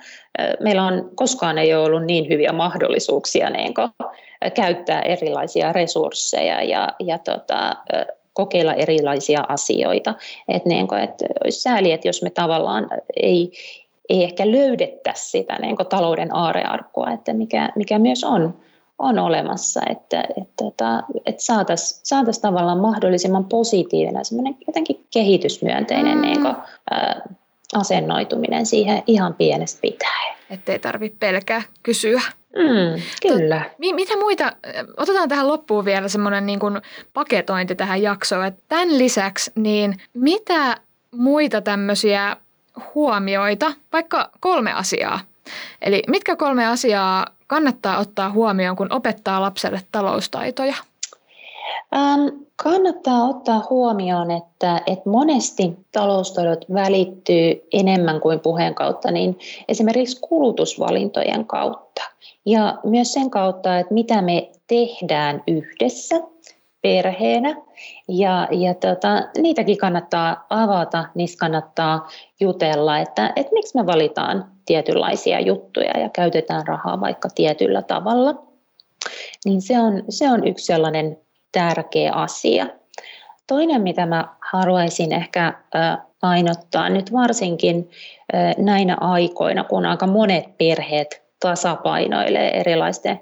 Meillä 0.61 0.82
on 0.82 1.11
koskaan 1.14 1.58
ei 1.58 1.74
ole 1.74 1.84
ollut 1.84 2.04
niin 2.04 2.28
hyviä 2.28 2.52
mahdollisuuksia 2.52 3.50
niin 3.50 3.74
kuin, 3.74 3.88
käyttää 4.54 5.02
erilaisia 5.02 5.72
resursseja 5.72 6.62
ja, 6.62 6.88
ja 6.98 7.18
tota, 7.18 7.76
kokeilla 8.32 8.74
erilaisia 8.74 9.44
asioita. 9.48 10.14
Et 10.48 10.64
niin 10.64 10.88
kuin, 10.88 11.00
että 11.00 11.26
olisi 11.44 11.61
sääli, 11.61 11.92
että 11.92 12.08
jos 12.08 12.22
me 12.22 12.30
tavallaan 12.30 12.88
ei, 13.16 13.52
ei 14.09 14.25
ehkä 14.25 14.51
löydettäisi 14.51 15.31
sitä 15.31 15.59
niin 15.61 15.77
kuin 15.77 15.87
talouden 15.87 16.35
aarearkkua, 16.35 17.11
että 17.11 17.33
mikä, 17.33 17.73
mikä 17.77 17.99
myös 17.99 18.25
on, 18.25 18.55
on 18.99 19.18
olemassa, 19.18 19.81
että, 19.90 20.21
että, 20.21 20.35
että, 20.42 20.64
tota, 20.64 21.03
että 21.27 21.42
saataisiin 21.42 22.01
saatais 22.03 22.38
tavallaan 22.38 22.79
mahdollisimman 22.79 23.44
positiivinen, 23.44 24.25
semmoinen 24.25 24.57
jotenkin 24.66 25.07
kehitysmyönteinen 25.12 26.14
mm. 26.14 26.23
niin 26.23 26.42
kuin, 26.42 26.55
ää, 26.90 27.23
asennoituminen 27.75 28.66
siihen 28.66 29.03
ihan 29.07 29.35
pienestä 29.35 29.81
pitäen. 29.81 30.37
Että 30.51 30.73
ei 30.73 30.79
tarvitse 30.79 31.16
pelkää 31.21 31.62
kysyä. 31.83 32.21
Mm, 32.57 33.03
kyllä. 33.23 33.61
To, 33.71 33.94
mitä 33.94 34.16
muita, 34.16 34.53
otetaan 34.97 35.29
tähän 35.29 35.49
loppuun 35.49 35.85
vielä 35.85 36.09
semmoinen 36.09 36.47
niin 36.47 36.59
kuin 36.59 36.81
paketointi 37.12 37.75
tähän 37.75 38.03
jaksoon, 38.03 38.47
että 38.47 38.62
tämän 38.68 38.99
lisäksi, 38.99 39.53
niin 39.55 39.97
mitä 40.14 40.77
muita 41.11 41.61
tämmöisiä 41.61 42.37
huomioita, 42.94 43.72
vaikka 43.92 44.30
kolme 44.40 44.72
asiaa. 44.72 45.20
Eli 45.82 46.02
mitkä 46.08 46.36
kolme 46.36 46.66
asiaa 46.66 47.26
kannattaa 47.46 47.98
ottaa 47.98 48.30
huomioon, 48.30 48.76
kun 48.76 48.92
opettaa 48.92 49.40
lapselle 49.40 49.80
taloustaitoja? 49.92 50.74
Ähm, 51.96 52.28
kannattaa 52.56 53.24
ottaa 53.24 53.66
huomioon, 53.70 54.30
että, 54.30 54.82
että 54.86 55.10
monesti 55.10 55.76
taloustaidot 55.92 56.64
välittyy 56.74 57.68
enemmän 57.72 58.20
kuin 58.20 58.40
puheen 58.40 58.74
kautta, 58.74 59.10
niin 59.10 59.38
esimerkiksi 59.68 60.20
kulutusvalintojen 60.20 61.46
kautta. 61.46 62.02
Ja 62.46 62.78
myös 62.84 63.12
sen 63.12 63.30
kautta, 63.30 63.78
että 63.78 63.94
mitä 63.94 64.22
me 64.22 64.50
tehdään 64.66 65.42
yhdessä 65.46 66.16
perheenä. 66.82 67.56
Ja, 68.08 68.48
ja 68.50 68.74
tota, 68.74 69.22
niitäkin 69.38 69.78
kannattaa 69.78 70.46
avata, 70.50 71.04
niistä 71.14 71.40
kannattaa 71.40 72.08
jutella, 72.40 72.98
että, 72.98 73.32
että 73.36 73.52
miksi 73.52 73.76
me 73.76 73.86
valitaan 73.86 74.50
tietynlaisia 74.66 75.40
juttuja 75.40 76.00
ja 76.00 76.08
käytetään 76.08 76.66
rahaa 76.66 77.00
vaikka 77.00 77.28
tietyllä 77.34 77.82
tavalla. 77.82 78.34
Niin 79.44 79.62
se 79.62 79.78
on, 79.78 80.02
se 80.08 80.30
on 80.30 80.46
yksi 80.46 80.66
sellainen 80.66 81.18
tärkeä 81.52 82.12
asia. 82.12 82.66
Toinen, 83.46 83.82
mitä 83.82 84.06
mä 84.06 84.28
haluaisin 84.52 85.12
ehkä 85.12 85.54
painottaa 86.20 86.88
nyt 86.88 87.12
varsinkin 87.12 87.90
näinä 88.58 88.96
aikoina, 89.00 89.64
kun 89.64 89.86
aika 89.86 90.06
monet 90.06 90.58
perheet 90.58 91.22
tasapainoilee 91.40 92.60
erilaisten 92.60 93.20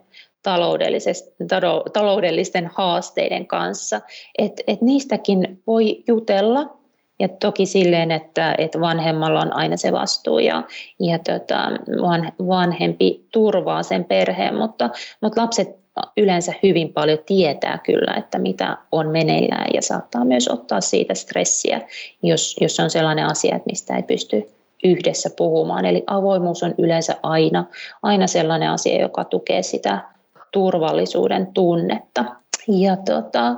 taloudellisten 1.92 2.70
haasteiden 2.74 3.46
kanssa. 3.46 4.00
Et, 4.38 4.52
et 4.66 4.82
niistäkin 4.82 5.62
voi 5.66 6.02
jutella 6.06 6.76
ja 7.18 7.28
toki 7.28 7.66
silleen, 7.66 8.10
että, 8.10 8.54
että 8.58 8.80
vanhemmalla 8.80 9.40
on 9.40 9.52
aina 9.52 9.76
se 9.76 9.92
vastuu 9.92 10.38
ja, 10.38 10.62
ja 11.00 11.18
tota, 11.18 11.70
vanhempi 12.46 13.26
turvaa 13.32 13.82
sen 13.82 14.04
perheen, 14.04 14.54
mutta, 14.54 14.90
mutta 15.22 15.40
lapset 15.40 15.86
yleensä 16.16 16.52
hyvin 16.62 16.92
paljon 16.92 17.18
tietää 17.26 17.78
kyllä, 17.78 18.14
että 18.14 18.38
mitä 18.38 18.78
on 18.92 19.08
meneillään 19.08 19.66
ja 19.74 19.82
saattaa 19.82 20.24
myös 20.24 20.48
ottaa 20.48 20.80
siitä 20.80 21.14
stressiä, 21.14 21.80
jos, 22.22 22.56
jos 22.60 22.80
on 22.80 22.90
sellainen 22.90 23.26
asia, 23.26 23.56
että 23.56 23.70
mistä 23.70 23.96
ei 23.96 24.02
pysty 24.02 24.48
yhdessä 24.84 25.30
puhumaan. 25.36 25.84
Eli 25.84 26.04
avoimuus 26.06 26.62
on 26.62 26.74
yleensä 26.78 27.16
aina, 27.22 27.64
aina 28.02 28.26
sellainen 28.26 28.70
asia, 28.70 29.00
joka 29.00 29.24
tukee 29.24 29.62
sitä 29.62 30.15
turvallisuuden 30.56 31.46
tunnetta. 31.46 32.24
Ja 32.68 32.96
tota, 32.96 33.56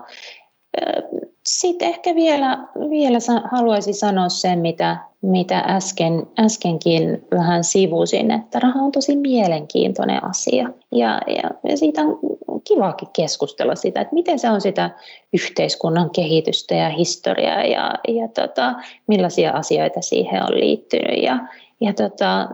sitten 1.47 1.89
ehkä 1.89 2.15
vielä, 2.15 2.59
vielä 2.91 3.19
haluaisin 3.51 3.95
sanoa 3.95 4.29
sen, 4.29 4.59
mitä, 4.59 4.97
mitä 5.23 5.59
äsken, 5.59 6.27
äskenkin 6.39 7.27
vähän 7.35 7.65
sivusin, 7.65 8.31
että 8.31 8.59
raha 8.59 8.81
on 8.81 8.93
tosi 8.93 9.17
mielenkiintoinen 9.17 10.25
asia. 10.25 10.69
Ja, 10.93 11.21
ja, 11.27 11.51
ja 11.69 11.77
siitä 11.77 12.01
on 12.01 12.19
kivakin 12.65 13.09
keskustella 13.17 13.75
sitä, 13.75 14.01
että 14.01 14.15
miten 14.15 14.39
se 14.39 14.51
on 14.51 14.61
sitä 14.61 14.91
yhteiskunnan 15.33 16.11
kehitystä 16.11 16.75
ja 16.75 16.89
historiaa 16.89 17.65
ja, 17.65 17.95
ja 18.09 18.29
tota, 18.29 18.75
millaisia 19.07 19.53
asioita 19.53 20.01
siihen 20.01 20.43
on 20.43 20.61
liittynyt. 20.61 21.23
Ja, 21.23 21.39
ja 21.81 21.93
tota, 21.93 22.49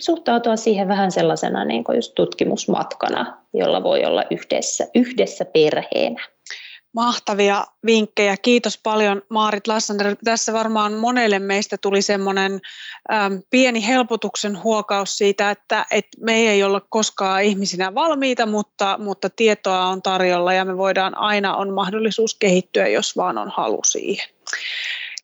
suhtautua 0.00 0.56
siihen 0.56 0.88
vähän 0.88 1.12
sellaisena 1.12 1.64
niin 1.64 1.84
kuin 1.84 1.96
just 1.96 2.14
tutkimusmatkana, 2.14 3.38
jolla 3.54 3.82
voi 3.82 4.04
olla 4.04 4.24
yhdessä, 4.30 4.86
yhdessä 4.94 5.44
perheenä. 5.44 6.28
Mahtavia 6.94 7.64
vinkkejä. 7.86 8.36
Kiitos 8.36 8.78
paljon 8.82 9.22
Maarit 9.28 9.66
Lassander. 9.66 10.16
Tässä 10.24 10.52
varmaan 10.52 10.92
monelle 10.92 11.38
meistä 11.38 11.76
tuli 11.82 12.02
semmoinen 12.02 12.60
pieni 13.50 13.86
helpotuksen 13.86 14.62
huokaus 14.62 15.18
siitä, 15.18 15.50
että 15.50 15.86
et 15.90 16.06
me 16.20 16.34
ei 16.34 16.62
olla 16.62 16.80
koskaan 16.88 17.42
ihmisinä 17.42 17.94
valmiita, 17.94 18.46
mutta, 18.46 18.98
mutta 19.02 19.30
tietoa 19.30 19.86
on 19.86 20.02
tarjolla 20.02 20.52
ja 20.52 20.64
me 20.64 20.76
voidaan 20.76 21.18
aina 21.18 21.56
on 21.56 21.72
mahdollisuus 21.72 22.34
kehittyä, 22.34 22.88
jos 22.88 23.16
vaan 23.16 23.38
on 23.38 23.52
halu 23.56 23.80
siihen. 23.86 24.28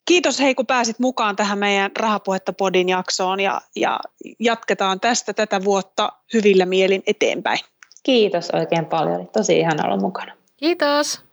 Kiitos 0.04 0.40
hei, 0.40 0.54
kun 0.54 0.66
pääsit 0.66 0.98
mukaan 0.98 1.36
tähän 1.36 1.58
meidän 1.58 1.90
Rahapuhetta 1.98 2.52
podin 2.52 2.88
jaksoon 2.88 3.40
ja, 3.40 3.60
ja 3.76 4.00
jatketaan 4.40 5.00
tästä 5.00 5.32
tätä 5.32 5.64
vuotta 5.64 6.12
hyvillä 6.34 6.66
mielin 6.66 7.02
eteenpäin. 7.06 7.58
Kiitos 8.02 8.50
oikein 8.50 8.86
paljon. 8.86 9.28
Tosi 9.28 9.58
ihan 9.58 9.86
olla 9.86 9.96
mukana. 9.96 10.32
Kiitos. 10.56 11.24